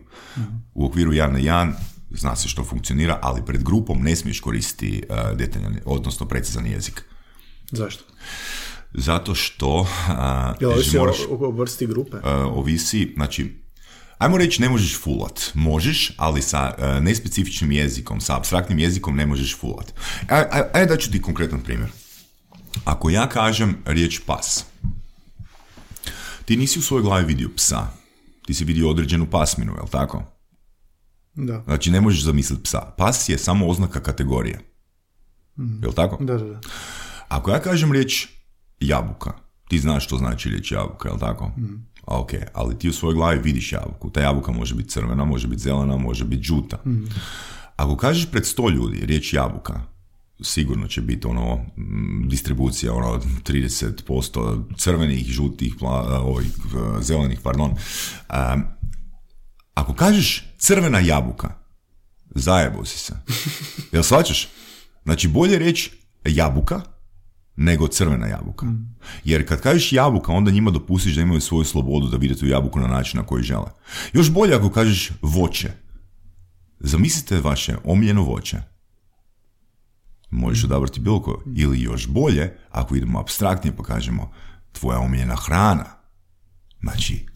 [0.75, 1.75] U okviru jedan na jedan
[2.15, 7.03] zna se što funkcionira, ali pred grupom ne smiješ koristiti uh, detaljan, odnosno precizan jezik.
[7.71, 8.05] Zašto?
[8.95, 9.87] Zato što uh,
[10.61, 12.17] Jel znači, ovisi moraš, o, o vrsti grupe?
[12.17, 12.23] uh,
[12.57, 13.63] ovisi, znači,
[14.19, 15.41] ajmo reći ne možeš fulat.
[15.55, 19.95] Možeš, ali sa nespecifičnim jezikom, sa abstraktnim jezikom ne možeš fulat.
[20.29, 21.91] Aj- aj- Ajde da ću ti konkretan primjer.
[22.85, 24.65] Ako ja kažem riječ pas,
[26.45, 27.87] ti nisi u svojoj glavi vidio psa.
[28.47, 30.32] Ti si vidio određenu pasminu, jel tako?
[31.35, 31.63] Da.
[31.65, 32.81] Znači ne možeš zamisliti psa.
[32.97, 34.61] Pas je samo oznaka kategorije.
[35.83, 36.25] Jel tako?
[36.25, 36.61] Da, da, da.
[37.29, 38.29] Ako ja kažem riječ
[38.81, 39.33] jabuka,
[39.69, 41.51] ti znaš što znači riječ jabuka, jel tako?
[42.07, 44.11] A, ok, ali ti u svojoj glavi vidiš jabuku.
[44.11, 46.83] Ta jabuka može biti crvena, može biti zelena, može biti žuta.
[47.77, 49.81] Ako kažeš pred sto ljudi riječ jabuka,
[50.41, 57.71] sigurno će biti ono mm, distribucija ono 30% crvenih, žutih, pla, ovih, eh, zelenih, pardon.
[57.71, 58.65] Um,
[59.75, 61.55] ako kažeš crvena jabuka,
[62.35, 63.15] zajebo si se.
[63.93, 64.49] Jel shvaćaš?
[65.05, 65.91] Znači bolje reći
[66.25, 66.81] jabuka
[67.57, 68.67] nego crvena jabuka.
[69.25, 72.81] Jer kad kažeš jabuka, onda njima dopustiš da imaju svoju slobodu da vide tu jabuku
[72.81, 73.71] na način na koji žele.
[74.13, 75.73] Još bolje ako kažeš voće.
[76.81, 78.63] Zamislite vaše omiljeno voće.
[80.31, 81.37] Možeš odabrati bilo koje.
[81.57, 84.33] Ili još bolje, ako idemo abstraktnije pa kažemo
[84.73, 85.87] tvoja omiljena hrana.
[86.81, 87.27] Znači,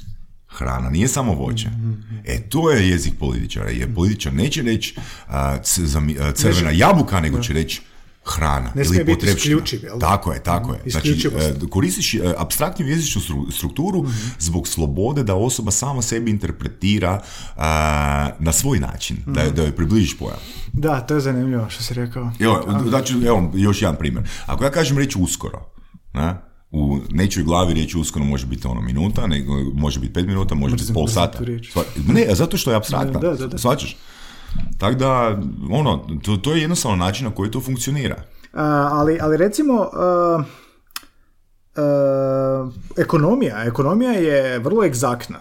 [0.56, 1.68] hrana nije samo voće.
[2.24, 3.70] E, to je jezik političara.
[3.70, 4.94] Jer političar neće reći
[6.34, 7.82] crvena jabuka, nego će reći
[8.26, 9.60] hrana Ne ili smije biti potrepština.
[10.00, 10.80] Tako je, tako je.
[10.86, 11.46] Znači, Isključivost.
[11.48, 14.12] e, koristiš e, apstraktnu jezičnu stru- strukturu Mhm.
[14.38, 17.20] zbog slobode da osoba sama sebi interpretira
[18.38, 19.54] na svoj način, da, Mhm.
[19.54, 20.38] da joj približiš pojam.
[20.72, 22.30] Da, to je zanimljivo što si rekao.
[22.40, 24.24] Evo, znači, evo, još jedan primjer.
[24.46, 25.60] Ako ja kažem reći uskoro,
[26.14, 26.34] ne?
[26.76, 30.76] U nečoj glavi riječ uskoro može biti ono minuta, nego može biti pet minuta, može
[30.76, 31.38] biti pol sata.
[32.08, 33.20] Ne, zato što je apstraktna.
[33.20, 33.58] Da, da, da.
[33.58, 33.96] Shvaćaš?
[34.78, 38.16] Tako da, ono, to, to je jednostavno način na koji to funkcionira.
[38.52, 38.62] A,
[38.92, 40.42] ali, ali recimo, a,
[41.76, 45.38] a, ekonomija, ekonomija je vrlo egzaktna.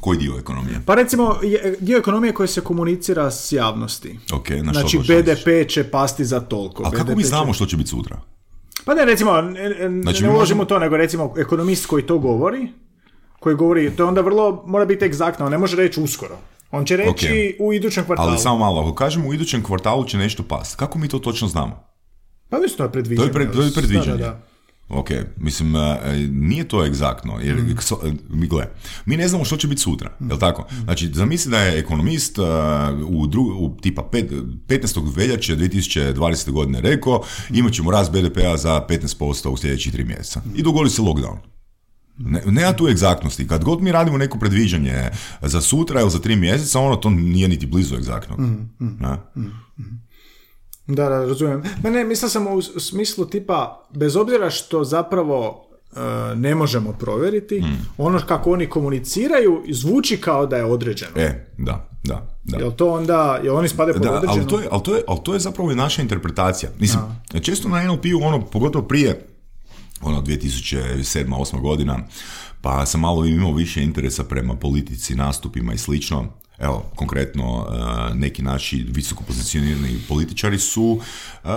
[0.00, 0.80] Koji dio ekonomije?
[0.86, 1.36] Pa recimo,
[1.80, 4.18] dio ekonomije koji se komunicira s javnosti.
[4.32, 4.98] Ok, na što Znači?
[4.98, 6.82] BDP će pasti za toliko.
[6.82, 8.20] A kako BDP mi će- znamo što će biti sutra?
[8.84, 9.70] Pa ne, recimo, ne,
[10.02, 12.68] Znači, ne uložimo možemo- to, nego recimo ekonomist koji to govori,
[13.40, 16.36] koji govori, to je onda vrlo, mora biti egzaktno, on ne može reći uskoro.
[16.70, 18.28] On će reći u idućem kvartalu.
[18.28, 21.48] Ali samo malo, ako kažemo u idućem kvartalu će nešto pasti, kako mi to točno
[21.48, 21.84] znamo?
[22.48, 23.28] Pa mislim, to je To predviđanje.
[23.28, 24.06] je, pre, to je predviđanje.
[24.08, 24.40] Da, da, da.
[24.88, 25.98] Ok, mislim, e,
[26.30, 27.70] nije to egzaktno, jer Mm.
[28.02, 28.66] e, mi gle,
[29.06, 30.66] mi ne znamo što će biti sutra, jel tako?
[30.84, 32.42] Znači, zamisli da je ekonomist e,
[33.06, 34.30] u, dru, u tipa pet,
[34.68, 35.16] 15.
[35.16, 36.50] veljače 2020.
[36.50, 40.42] godine rekao, imat ćemo rast BDP-a za 15% u sljedećih tri mjeseca.
[40.54, 41.36] I dogodi se lockdown.
[42.18, 43.48] Ne, nema tu egzaktnosti.
[43.48, 45.10] Kad god mi radimo neko predviđanje
[45.42, 48.40] za sutra ili za tri mjeseca, ono to nije niti blizu egzaktnog.
[48.40, 48.68] Mm,
[49.00, 49.16] Ne?
[50.86, 51.62] Da, da, razumijem.
[51.82, 55.66] Ma ne, mislio sam u smislu tipa, bez obzira što zapravo
[55.96, 56.00] e,
[56.36, 57.86] ne možemo provjeriti, Mm.
[57.98, 61.10] ono kako oni komuniciraju zvuči kao da je određeno.
[61.16, 62.56] E, da, da, da.
[62.58, 64.40] Jel to onda, jel oni spade pod Da, određeno?
[64.40, 66.70] ali to, je, ali, to je, ali to je zapravo i naša interpretacija.
[66.78, 67.02] Mislim,
[67.42, 69.26] često na NLP-u, ono, pogotovo prije,
[70.02, 71.98] ono, 2007-2008 godina,
[72.60, 76.26] pa sam malo imao više interesa prema politici, nastupima i slično.
[76.58, 81.48] Evo, konkretno, e, neki naši visoko pozicionirani političari su e,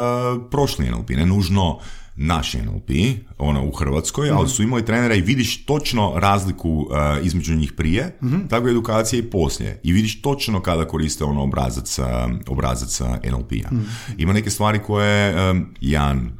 [0.52, 1.80] prošli NLP, ne nužno
[2.16, 2.90] naš NLP,
[3.38, 8.18] ono u Hrvatskoj, ali su imali trenera i vidiš točno razliku e, između njih prije,
[8.50, 9.80] tako edukacije i poslije.
[9.84, 12.00] I vidiš točno kada koriste ono obrazac,
[12.48, 13.00] obrazac
[13.32, 13.70] NLP-a.
[14.18, 16.32] Ima neke stvari koje e, jedan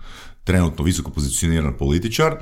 [0.44, 2.36] trenutno visoko pozicioniran političar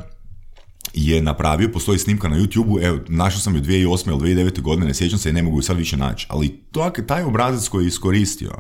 [0.94, 4.10] je napravio, postoji snimka na YouTube-u, evo, našao sam ju 2008.
[4.10, 4.62] ili 2009.
[4.62, 7.68] godine, ne sjećam se i ne mogu ju sad više naći, ali to, taj obrazac
[7.68, 8.52] koji je iskoristio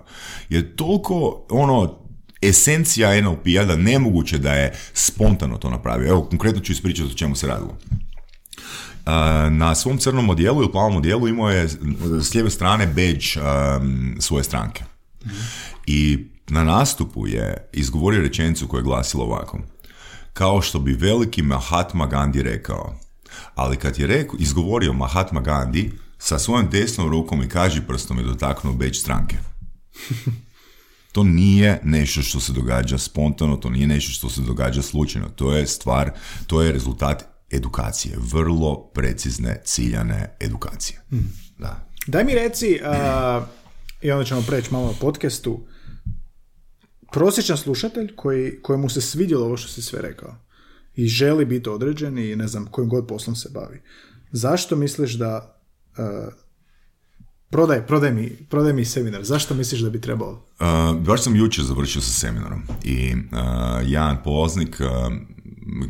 [0.49, 2.05] je toliko, ono,
[2.41, 6.09] esencija NLP-a da nemoguće da je spontano to napravio.
[6.09, 7.77] Evo, konkretno ću ispričati o čemu se radilo.
[9.05, 9.11] Uh,
[9.51, 11.67] na svom crnom odjelu ili plavom odjelu imao je
[12.21, 14.83] s lijeve strane badge um, svoje stranke.
[15.87, 19.59] I na nastupu je izgovorio rečenicu koja je glasila ovako.
[20.35, 22.95] Kao što bi veliki Mahatma Gandhi rekao.
[23.55, 28.23] Ali kad je rekao, izgovorio Mahatma Gandhi, sa svojom desnom rukom i kaži prstom je
[28.23, 29.35] dotaknuo badge stranke.
[31.11, 35.29] To nije nešto što se događa spontano, to nije nešto što se događa slučajno.
[35.29, 36.11] To je stvar,
[36.47, 38.15] to je rezultat edukacije.
[38.17, 41.01] Vrlo precizne, ciljane edukacije.
[41.57, 41.87] Da.
[42.07, 43.45] Daj mi reci, a,
[44.01, 45.67] i onda ćemo preći malo o podcastu,
[47.15, 50.35] prosječan slušatelj koji, kojemu se svidjelo ovo što si sve rekao
[50.95, 53.81] i želi biti određen i ne znam kojim god poslom se bavi.
[54.31, 55.61] Zašto misliš da
[55.97, 56.27] a,
[57.49, 60.31] prodaj, prodaj, mi, prodaj mi seminar, zašto misliš da bi trebalo?
[60.59, 63.19] Uh, baš sam jučer završio sa seminarom i uh,
[63.83, 65.13] jedan polaznik uh,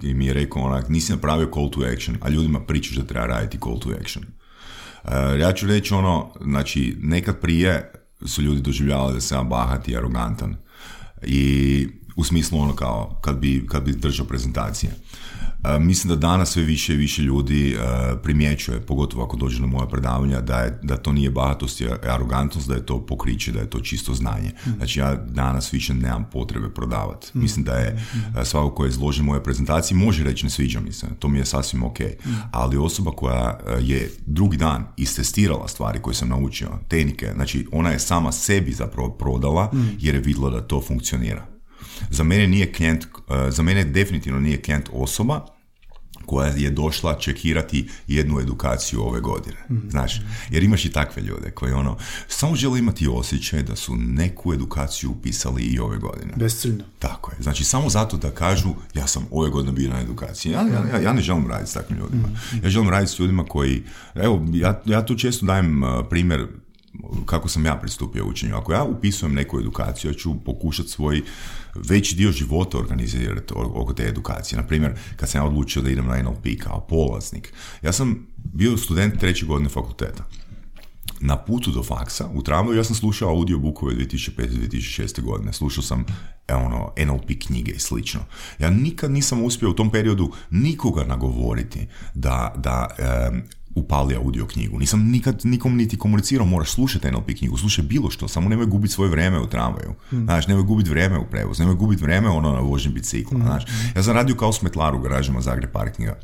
[0.04, 3.58] mi je rekao onak, nisi napravio call to action, a ljudima pričaš da treba raditi
[3.64, 4.24] call to action.
[4.24, 7.92] Uh, ja ću reći ono, znači, nekad prije
[8.26, 10.65] su ljudi doživljavali da sam bahat i arogantan
[11.24, 14.92] i u smislu ono kao kad bi, kad bi držao prezentacije.
[15.80, 17.78] Mislim da danas sve više i više ljudi
[18.24, 22.68] primjećuje, pogotovo ako dođe na moja predavanja, da, je, da to nije bahatost i arogantnost,
[22.68, 24.52] da je to pokriće, da je to čisto znanje.
[24.78, 27.28] Znači ja danas više nemam potrebe prodavati.
[27.34, 30.92] Mislim da je uh, svako ko je izloži moje prezentacije može reći ne sviđa mi
[30.92, 31.98] se, to mi je sasvim ok.
[32.52, 38.00] Ali osoba koja je drugi dan istestirala stvari koje sam naučio, tehnike, znači ona je
[38.00, 41.46] sama sebi zapravo prodala jer je vidjela da to funkcionira.
[42.10, 43.06] Za mene nije klijent,
[43.50, 45.55] za mene definitivno nije klijent osoba
[46.26, 49.58] koja je došla čekirati jednu edukaciju ove godine.
[49.90, 51.98] Znaš, jer imaš i takve ljude koji ono,
[52.28, 56.34] samo žele imati osjećaj da su neku edukaciju upisali i ove godine.
[56.36, 56.84] Besciljno.
[57.00, 57.38] Tako je.
[57.44, 60.52] Znači, samo zato da kažu, ja sam ove godine bio na edukaciji.
[60.52, 62.30] Ja, ja, ja, ja ne želim raditi s takvim ljudima.
[62.64, 63.84] Ja želim raditi s ljudima koji,
[64.16, 66.48] evo, ja, ja tu često dajem uh, primjer
[67.26, 68.56] kako sam ja pristupio učenju.
[68.56, 71.22] Ako ja upisujem neku edukaciju, ja ću pokušati svoj
[71.76, 74.62] veći dio života organizirati oko te edukacije.
[74.62, 79.20] Naprimjer, kad sam ja odlučio da idem na NLP kao polaznik, ja sam bio student
[79.20, 80.24] treće godine fakulteta.
[81.20, 85.22] na putu do faksa, u tramvaju, ja sam slušao audiobukove 2005-2006.
[85.22, 85.54] godine.
[85.54, 86.06] Slušao sam
[86.48, 88.20] e, ono, NLP knjige i slično.
[88.60, 92.88] Ja nikad nisam uspio u tom periodu nikoga nagovoriti da, da
[93.76, 94.80] upali audio knjigu.
[94.80, 98.94] Nisam nikad nikom niti komunicirao, moraš slušati NLP knjigu, slušaj bilo što, samo nemoj gubiti
[98.94, 99.94] svoje vrijeme u tramvaju.
[100.12, 100.24] Mm.
[100.24, 103.38] Znaš, nemoj gubiti vrijeme u prevozu, nemoj gubiti vrijeme ono na vožnji bicikla.
[103.38, 103.96] Mm.
[103.96, 106.16] ja sam radio kao smetlar u garažima Zagreb Parkinga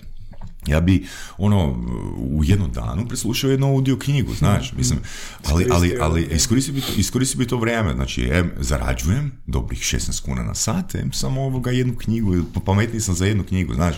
[0.68, 1.08] ja bi
[1.38, 1.84] ono
[2.18, 5.00] u jednom danu preslušao jednu audio knjigu, znaš, mislim,
[5.48, 10.44] ali, ali, ali iskoristi bi, to, bi to vrijeme, znači, em, zarađujem dobrih 16 kuna
[10.44, 12.36] na sat, em, samo ovoga jednu knjigu,
[12.66, 13.96] pametniji sam za jednu knjigu, znaš.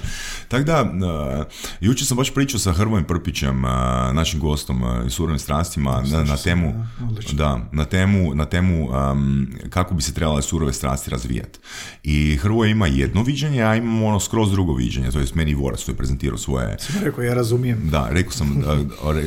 [0.48, 1.46] Tako da, uh,
[1.82, 3.72] jučer sam baš pričao sa Hrvojem Prpićem, uh,
[4.14, 6.86] našim gostom uh, i surovim strastima, na, na, temu,
[7.32, 11.60] da, na temu, na temu um, kako bi se trebale surove strasti razvijati.
[12.04, 15.86] I Hrvoje ima jedno viđenje, a imam ono skroz drugo viđenje, to je meni Voras,
[15.86, 16.78] to je prezentirao svoje...
[16.80, 17.90] Sam rekao, ja razumijem.
[17.90, 18.64] Da, rekao sam,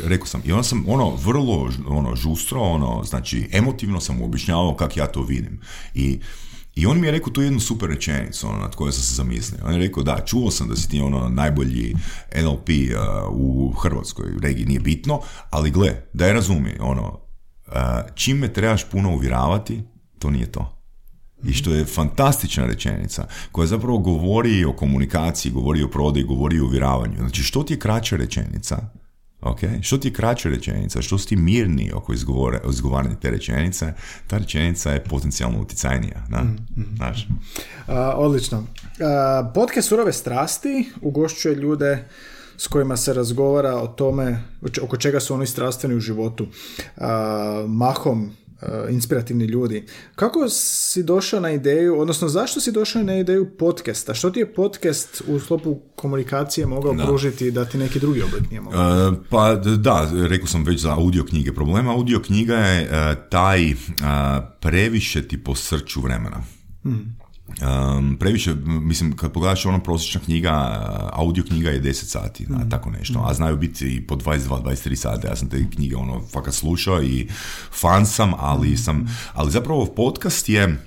[0.05, 0.43] rekao sam.
[0.45, 5.23] I onda sam ono vrlo ono, žustro, ono, znači emotivno sam objašnjavao kako ja to
[5.23, 5.61] vidim.
[5.95, 6.21] I
[6.75, 9.61] i on mi je rekao tu jednu super rečenicu ono, nad kojoj sam se zamislio.
[9.65, 11.95] On je rekao, da, čuo sam da si ti ono najbolji
[12.43, 15.21] NLP uh, u Hrvatskoj regiji, nije bitno,
[15.51, 17.21] ali gle, da je razumi, ono,
[17.67, 17.75] uh,
[18.15, 19.83] čim me trebaš puno uvjeravati,
[20.19, 20.76] to nije to
[21.45, 26.65] i što je fantastična rečenica koja zapravo govori o komunikaciji, govori o prodaji, govori o
[26.65, 27.17] uvjeravanju.
[27.19, 28.79] Znači što ti je kraća rečenica,
[29.41, 32.13] ok, što ti je kraća rečenica, što si ti mirni oko
[32.71, 33.93] izgovaranja te rečenice,
[34.27, 36.27] ta rečenica je potencijalno utjecajnija.
[36.29, 36.43] Da?
[36.43, 36.97] Mm-hmm.
[36.97, 37.29] Znaš?
[38.15, 38.59] odlično.
[38.59, 38.67] Uh,
[39.55, 42.09] podcast Surove strasti ugošćuje ljude
[42.57, 44.43] s kojima se razgovara o tome
[44.83, 46.47] oko čega su oni strastveni u životu.
[47.67, 48.46] mahom Uh,
[48.91, 49.85] inspirativni ljudi.
[50.15, 54.15] Kako si došao na ideju, odnosno zašto si došao na ideju podcasta?
[54.15, 57.05] Što ti je podcast u sklopu komunikacije mogao da.
[57.05, 59.09] pružiti da ti neki drugi oblik nije mogao?
[59.09, 61.53] Uh, pa da, rekao sam već za audio knjige.
[61.53, 63.75] Problema audio knjiga je uh, taj
[64.61, 66.43] previše ti posrću vremena.
[66.83, 67.17] Hmm.
[67.49, 70.53] Um, previše, mislim, kad pogledaš ono prosječna knjiga,
[71.13, 72.71] audio knjiga je 10 sati, mm.
[72.71, 76.55] tako nešto, a znaju biti i po 22-23 sata, ja sam te knjige ono fakat
[76.55, 77.29] slušao i
[77.73, 80.79] fan sam, ali sam, ali zapravo podcast je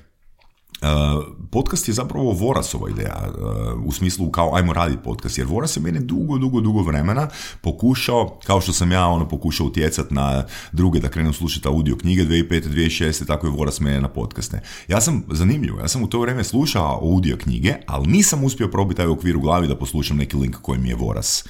[1.51, 5.81] podcast je zapravo Vorasova ideja, uh, u smislu kao ajmo raditi podcast, jer Voras je
[5.81, 7.27] mene dugo, dugo, dugo vremena
[7.61, 12.23] pokušao, kao što sam ja ono pokušao utjecati na druge da krenu slušati audio knjige
[12.23, 12.69] 2005.
[12.69, 13.27] 2006.
[13.27, 14.61] tako je Voras mene na podcaste.
[14.87, 18.97] Ja sam zanimljivo, ja sam u to vrijeme slušao audio knjige, ali nisam uspio probiti
[18.97, 21.45] taj okvir u glavi da poslušam neki link koji mi je Voras,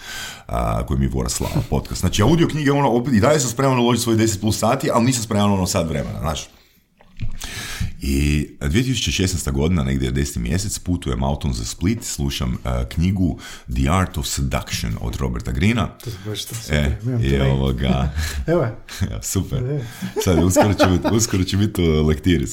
[0.47, 0.53] uh,
[0.87, 1.99] koji mi je Voras slao podcast.
[1.99, 5.05] Znači audio knjige, ono, opet, i dalje sam spreman uložiti svoje 10 plus sati, ali
[5.05, 6.58] nisam spreman ono sad vremena, znaš.
[8.01, 9.51] I 2016.
[9.51, 10.39] godina, negdje 10.
[10.39, 13.39] mjesec, putujem autom za Split, slušam uh, knjigu
[13.75, 15.87] The Art of Seduction od Roberta Greena.
[15.87, 16.77] To baš to super.
[16.77, 18.13] E, i ovoga...
[18.47, 18.67] Evo.
[19.21, 19.63] super.
[19.63, 19.85] E.
[20.23, 22.51] Sad, uskoro će, biti, uskoro će biti u lektiri s.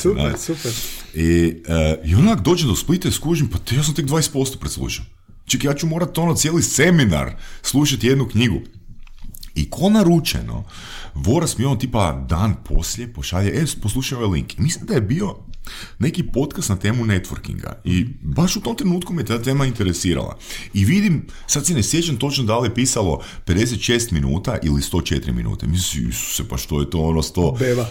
[0.00, 0.72] Super, super.
[1.14, 1.62] I,
[2.02, 5.04] uh, i onak dođe do Splita i skužim, pa te, ja sam tek 20% preslušao.
[5.46, 8.60] Čekaj, ja ću morat ono cijeli seminar slušati jednu knjigu.
[9.58, 10.64] I ko naručeno,
[11.14, 14.58] Voras mi on tipa dan poslije pošalje, e, poslušaj ovaj link.
[14.58, 15.36] Mislim da je bio
[15.98, 20.38] neki podcast na temu networkinga i baš u tom trenutku me ta tema interesirala.
[20.74, 25.32] I vidim, sad si ne sjećam točno da li je pisalo 56 minuta ili 104
[25.32, 25.66] minute.
[25.66, 27.58] Mislim, se pa što je to ono 100...
[27.58, 27.86] Beba.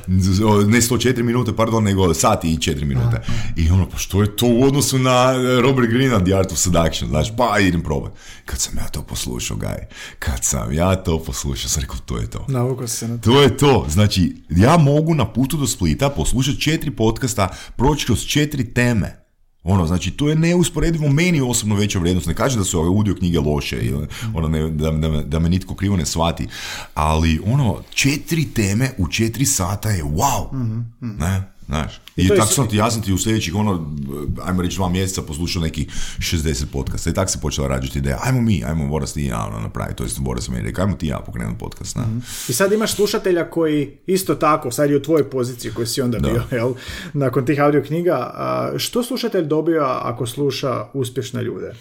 [0.67, 3.21] Ne 104 minute, pardon, nego sati i 4 minute.
[3.55, 7.09] I ono, pa što je to u odnosu na Robert Greena The Art of Seduction,
[7.09, 8.19] znaš, pa idem probati.
[8.45, 9.87] Kad sam ja to poslušao, gaj,
[10.19, 12.45] kad sam ja to poslušao, sam rekao, to je to.
[12.87, 13.31] se na to.
[13.31, 13.85] To je to.
[13.89, 19.27] Znači, ja mogu na putu do Splita poslušati četiri podcasta, proći kroz četiri teme.
[19.63, 22.27] Ono, znači, to je neusporedivo meni osobno veća vrijednost.
[22.27, 25.49] Ne kažem da su ove audio knjige loše, ili, ono, ne, da, da, da, me
[25.49, 26.47] nitko krivo ne shvati,
[26.93, 30.53] ali ono, četiri teme u četiri sata je wow.
[30.53, 31.17] Mm-hmm.
[31.19, 31.56] Ne?
[31.67, 33.95] Znaš, i, tako sam ti, ja sam ti u sljedećih, ono,
[34.43, 35.87] ajmo reći dva mjeseca poslušao nekih
[36.17, 39.45] 60 podcasta i tako se počela rađati ideja, ajmo mi, ajmo Boras ti i ja
[39.45, 41.95] ono, napraviti, to jest Boras mi rekao, ajmo ti ja pokrenuti podcast.
[41.95, 42.01] Na.
[42.01, 42.19] Mhm.
[42.47, 46.19] I sad imaš slušatelja koji isto tako, sad je u tvojoj poziciji koji si onda
[46.19, 46.73] bio, jel,
[47.13, 48.33] nakon tih audio knjiga,
[48.77, 51.73] što slušatelj dobija ako sluša uspješne ljude?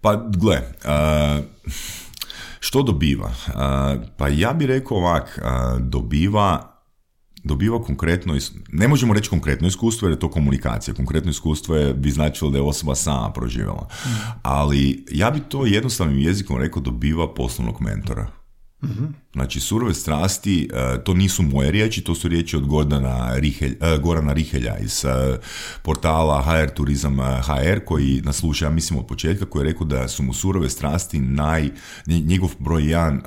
[0.00, 0.62] Pa, gle,
[2.60, 3.32] što dobiva?
[4.16, 5.38] pa ja bih rekao ovak,
[5.80, 6.77] dobiva
[7.44, 8.34] dobiva konkretno,
[8.72, 12.58] ne možemo reći konkretno iskustvo jer je to komunikacija, konkretno iskustvo je, bi značilo da
[12.58, 13.88] je osoba sama proživjela.
[14.04, 14.08] Mm.
[14.42, 18.37] Ali ja bi to jednostavnim jezikom rekao dobiva poslovnog mentora.
[19.32, 23.98] Znači, surove strasti, e, to nisu moje riječi, to su riječi od Gordana Rihelj, e,
[23.98, 25.38] Gorana Rihelja iz e,
[25.82, 30.08] portala HR Turizam HR, koji nas sluša, ja mislim, od početka, koji je rekao da
[30.08, 31.70] su mu surove strasti naj,
[32.06, 33.22] njegov broj jedan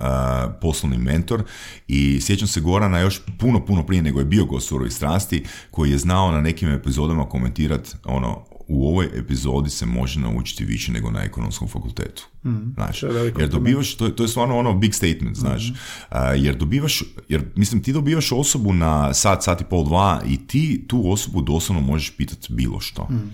[0.61, 1.43] poslovni mentor.
[1.87, 5.91] I sjećam se Gorana još puno, puno prije nego je bio go surovi strasti, koji
[5.91, 11.11] je znao na nekim epizodama komentirati ono, u ovoj epizodi se može naučiti više nego
[11.11, 12.27] na ekonomskom fakultetu.
[12.45, 13.03] Mm, znaš,
[13.39, 16.15] jer dobivaš, to, to je stvarno ono big statement, znaš, mm.
[16.35, 20.85] jer dobivaš, jer mislim ti dobivaš osobu na sat, sat i pol, dva i ti
[20.87, 23.03] tu osobu doslovno možeš pitati bilo što.
[23.03, 23.31] Mm.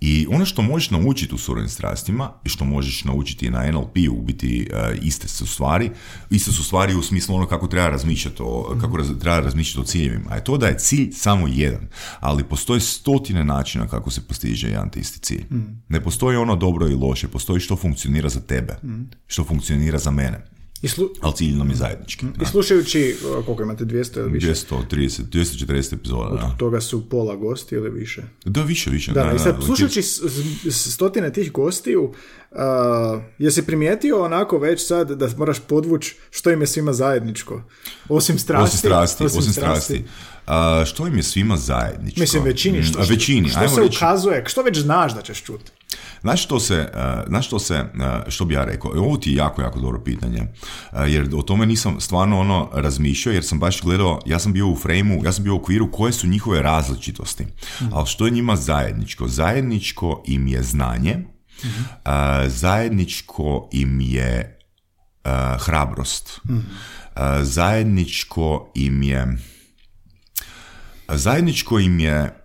[0.00, 4.22] I ono što možeš naučiti u surovim strastima i što možeš naučiti na NLP-u u
[4.22, 5.90] biti uh, iste su stvari,
[6.30, 9.84] iste su stvari u smislu ono kako treba razmišljati o, kako raz, treba razmišljati o
[9.84, 10.30] ciljevima.
[10.30, 11.88] A je to da je cilj samo jedan,
[12.20, 15.44] ali postoje stotine načina kako se postiže jedan te isti cilj.
[15.50, 15.82] Mm.
[15.88, 19.10] Ne postoji ono dobro i loše, postoji što funkcionira za tebe, mm.
[19.26, 20.59] što funkcionira za mene.
[20.82, 21.08] I slu...
[21.20, 22.26] Ali cilj nam je zajednički.
[22.42, 23.16] I slušajući,
[23.46, 24.46] koliko imate, 200 ili više?
[24.46, 26.50] 230, 240 epizoda.
[26.52, 28.22] Od toga su pola gosti ili više?
[28.44, 29.12] Da, više, više.
[29.12, 30.02] Da, da, i sad, slušajući
[30.70, 32.02] stotine tih gostiju,
[32.50, 32.58] uh,
[33.38, 37.62] jesi primijetio onako već sad da moraš podvući što im je svima zajedničko?
[38.08, 38.64] Osim strasti.
[38.64, 40.04] Osim strasti, osim, osim strasti.
[40.46, 40.52] Uh,
[40.86, 42.20] što im je svima zajedničko?
[42.20, 42.82] Mislim, većini.
[42.82, 43.96] Što, što, većini, što se reći...
[43.96, 44.44] ukazuje?
[44.46, 45.72] Što već znaš da ćeš čuti?
[46.20, 46.88] Znaš što se,
[47.28, 47.84] znaš što se,
[48.28, 50.46] što bi ja rekao, ovo ti je jako, jako dobro pitanje,
[51.06, 54.76] jer o tome nisam stvarno ono razmišljao, jer sam baš gledao, ja sam bio u
[54.76, 57.84] frejmu, ja sam bio u okviru koje su njihove različitosti, mm.
[57.92, 59.28] ali što je njima zajedničko?
[59.28, 61.68] Zajedničko im je znanje, mm
[62.46, 64.58] zajedničko im je
[65.58, 66.58] hrabrost, mm
[67.42, 69.36] zajedničko im je
[71.08, 72.39] zajedničko im je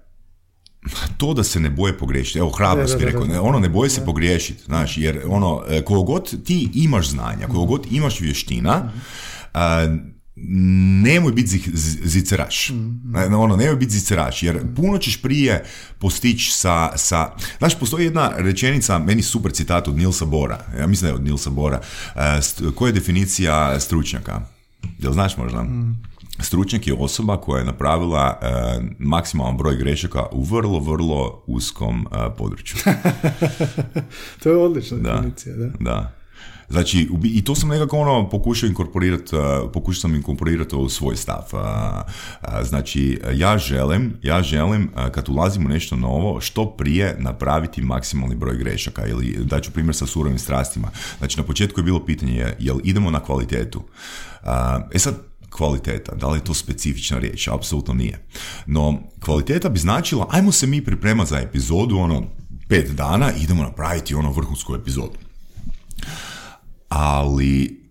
[1.17, 4.63] to da se ne boje pogriješiti, evo hrabrost bi rekao, ono ne boje se pogriješiti,
[4.63, 8.91] znaš, jer ono, e, god ti imaš znanja, god imaš vještina,
[11.03, 11.61] nemoj biti
[12.03, 12.71] ziceraš.
[13.37, 15.63] Ono, nemoj biti ziceraš, jer puno ćeš prije
[15.99, 17.31] postići sa, sa...
[17.57, 21.23] Znaš, postoji jedna rečenica, meni super citat od Nilsa Bora, ja mislim da je od
[21.23, 21.81] Nilsa Bora,
[22.15, 24.41] uh, koja je definicija stručnjaka?
[24.99, 25.63] Jel znaš možda?
[25.63, 26.01] Mm.
[26.39, 28.47] Stručnjak je osoba koja je napravila e,
[28.99, 32.77] maksimalan broj grešaka u vrlo, vrlo uskom e, području.
[34.43, 35.69] to je odlična definicija, da.
[35.79, 36.11] Da.
[36.69, 39.41] Znači, i to sam nekako ono pokušao inkorporirati, uh,
[39.73, 41.43] pokušao sam inkorporirati u svoj stav.
[42.63, 48.57] Znači, ja želim, ja želim kad ulazim u nešto novo, što prije napraviti maksimalni broj
[48.57, 50.87] grešaka ili daću primjer sa surovim strastima.
[51.17, 53.83] Znači, na početku je bilo pitanje, jel idemo na kvalitetu?
[54.93, 55.15] E sad,
[55.55, 56.15] kvaliteta.
[56.15, 57.47] Da li je to specifična riječ?
[57.47, 58.25] Apsolutno nije.
[58.65, 62.23] No, kvaliteta bi značila, ajmo se mi pripremati za epizodu, ono,
[62.67, 65.17] pet dana, idemo napraviti ono vrhunsku epizodu.
[66.89, 67.81] Ali,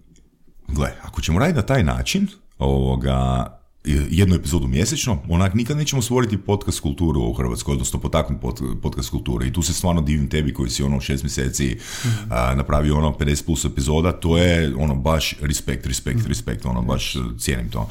[0.69, 3.47] gle, ako ćemo raditi na taj način, ovoga,
[3.85, 9.45] jednu epizodu mjesečno, onak nikad nećemo stvoriti podcast kulturu u Hrvatskoj, odnosno potaknuti podcast kulturu.
[9.45, 12.09] I tu se stvarno divim tebi koji si ono šest mjeseci mm
[12.57, 17.17] napravio ono 50 plus epizoda, to je ono baš respekt, respekt, mm respekt, ono baš
[17.39, 17.89] cijenim to.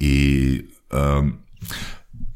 [0.00, 0.62] I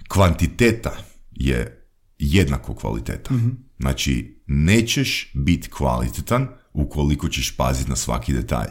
[0.08, 0.96] kvantiteta
[1.30, 1.86] je
[2.18, 3.34] jednako kvaliteta.
[3.34, 8.68] mm Znači, nećeš biti kvalitetan ukoliko ćeš paziti na svaki detalj.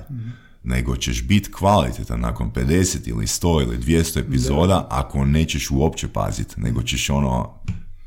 [0.64, 6.62] Nego ćeš biti kvalitetan nakon 50 ili 100 ili 200 epizoda ako nećeš uopće paziti,
[6.62, 7.60] nego ćeš ono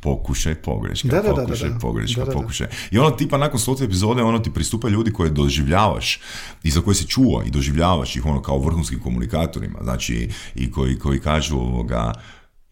[0.02, 2.66] pokušaj pogreška, da, da, pokušaj da, pogreška, pokušaj.
[2.90, 6.20] I ono tipa nakon stote epizode ono ti pristupa ljudi koje doživljavaš
[6.62, 10.98] i za koje se čuva i doživljavaš ih ono kao vrhunskim komunikatorima, znači i koji,
[10.98, 12.12] koji kažu ovoga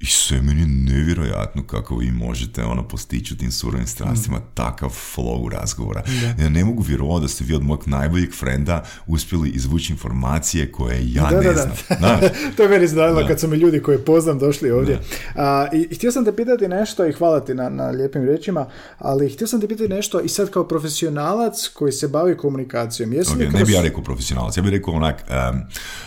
[0.00, 4.42] i sve meni je nevjerojatno kako vi možete ono postići u tim surovim strastima mm.
[4.54, 6.02] takav flow razgovora.
[6.38, 11.12] Ja ne mogu vjerovati da ste vi od mojeg najboljeg frenda uspjeli izvući informacije koje
[11.12, 11.72] ja da, ne znam.
[12.56, 15.00] to je meni znalo kad su mi ljudi koje poznam došli ovdje.
[15.34, 18.66] A, i, htio sam te pitati nešto i hvala ti na, na lijepim riječima,
[18.98, 23.12] ali htio sam te pitati nešto i sad kao profesionalac koji se bavi komunikacijom.
[23.12, 25.24] Jesi okay, Ne bi ja rekao profesionalac, ja bih rekao onak,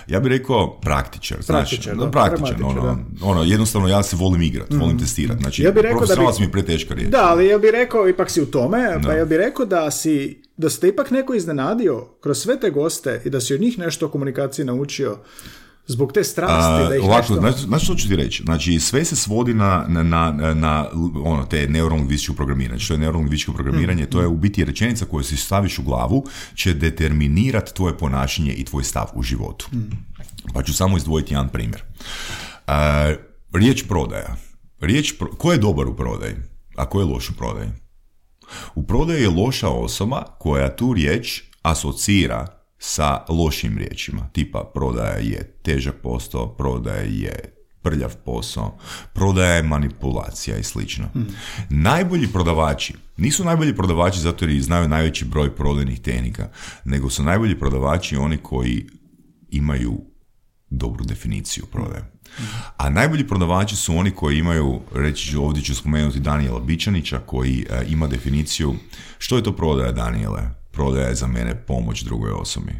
[0.07, 1.37] ja bih rekao praktičar.
[1.47, 4.99] Praktičar, znaš, da, praktičar, ono, ono, jednostavno ono, ja se volim igrati, volim mm.
[4.99, 5.41] testirati.
[5.41, 6.45] Znači, ja rekao da bi...
[6.45, 7.09] mi preteška riječ.
[7.09, 10.41] Da, ali ja bih rekao, ipak si u tome, pa ja bih rekao da si,
[10.57, 14.05] da ste ipak neko iznenadio kroz sve te goste i da si od njih nešto
[14.05, 15.17] o komunikaciji naučio
[15.87, 17.61] zbog te strasti da ih ovako, nešto...
[17.67, 18.43] Znači, što ću ti reći?
[18.43, 20.89] Znači, sve se svodi na, na, na, na
[21.23, 22.79] ono, te neurolingvističko programiranje.
[22.79, 24.03] Što je neurolingvističko programiranje?
[24.03, 24.09] Mm.
[24.09, 26.25] To je u biti rečenica koju si staviš u glavu
[26.55, 29.67] će determinirati tvoje ponašanje i tvoj stav u životu.
[29.73, 29.79] Mm.
[30.53, 31.83] Pa ću samo izdvojiti jedan primjer.
[32.67, 32.73] Uh,
[33.53, 34.35] Riječ prodaja.
[34.79, 35.27] Riječ pro...
[35.27, 36.35] Ko je dobar u prodaji?
[36.75, 37.69] A ko je loš u prodaji?
[38.75, 42.47] U prodaji je loša osoba koja tu riječ asocira
[42.77, 48.77] sa lošim riječima, tipa prodaja je težak posao, prodaja je prljav posao,
[49.13, 51.05] prodaja je manipulacija i slično.
[51.69, 56.49] Najbolji prodavači nisu najbolji prodavači zato jer znaju najveći broj prodajnih tehnika,
[56.85, 58.87] nego su najbolji prodavači oni koji
[59.49, 60.01] imaju
[60.69, 62.12] dobru definiciju prodaje.
[62.77, 67.65] A najbolji prodavači su oni koji imaju, reći ću, ovdje ću spomenuti Daniela Bičanića koji
[67.69, 68.75] e, ima definiciju
[69.17, 70.41] što je to prodaja Daniele?
[70.71, 72.73] Prodaja je za mene pomoć drugoj osobi.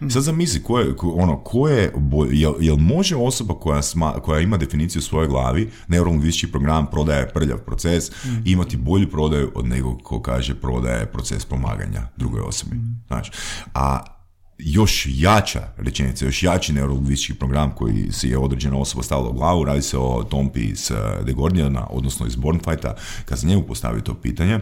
[0.00, 1.92] Sad zamisli, ko je, ko, ono, ko je,
[2.30, 7.28] jel, jel može osoba koja, sma, koja ima definiciju u svojoj glavi, neurolingvistički program prodaje
[7.28, 8.10] prljav proces,
[8.44, 12.76] imati bolju prodaju od nego ko kaže prodaje proces pomaganja drugoj osobi.
[13.06, 13.30] Znači,
[13.74, 14.15] a
[14.58, 19.64] još jača rečenica, još jači neurolingvistički program koji si je određena osoba stavila u glavu,
[19.64, 20.92] radi se o Tompi iz
[21.24, 24.60] The Gordiana, odnosno iz Bornfighta, kad se njemu postavi to pitanje,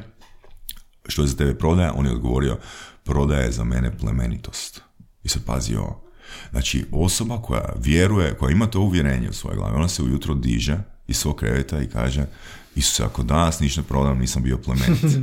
[1.08, 2.58] što je za tebe prodaja, on je odgovorio,
[3.04, 4.82] prodaja je za mene plemenitost.
[5.22, 6.04] I sad pazi ovo.
[6.50, 10.78] Znači, osoba koja vjeruje, koja ima to uvjerenje u svojoj glavi, ona se ujutro diže
[11.06, 12.26] iz svog kreveta i kaže
[12.74, 15.04] Isuse, ako danas ništa prodam, nisam bio plemenit.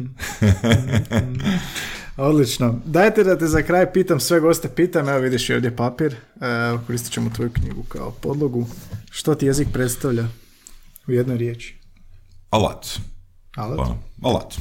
[2.21, 2.79] Odlično.
[2.85, 6.17] Dajte da te za kraj pitam, sve goste pitam, evo vidiš i ovdje papir, e,
[6.87, 8.67] koristit ćemo tvoju knjigu kao podlogu.
[9.11, 10.27] Što ti jezik predstavlja
[11.07, 11.75] u jednoj riječi?
[12.49, 12.87] Alat.
[13.55, 13.77] Alat?
[13.77, 13.95] Pa,
[14.29, 14.55] alat.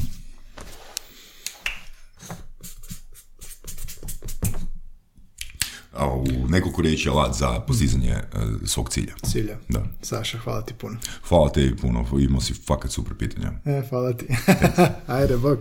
[5.93, 9.15] A u nekoliko riječi alat za postizanje uh, svog cilja.
[9.27, 9.57] Cilja.
[9.69, 9.83] Da.
[10.03, 10.99] Saša, hvala ti puno.
[11.29, 13.53] Hvala tebi puno, imao si fakat super pitanja.
[13.65, 14.27] E, hvala ti.
[15.07, 15.59] Ajde, bok.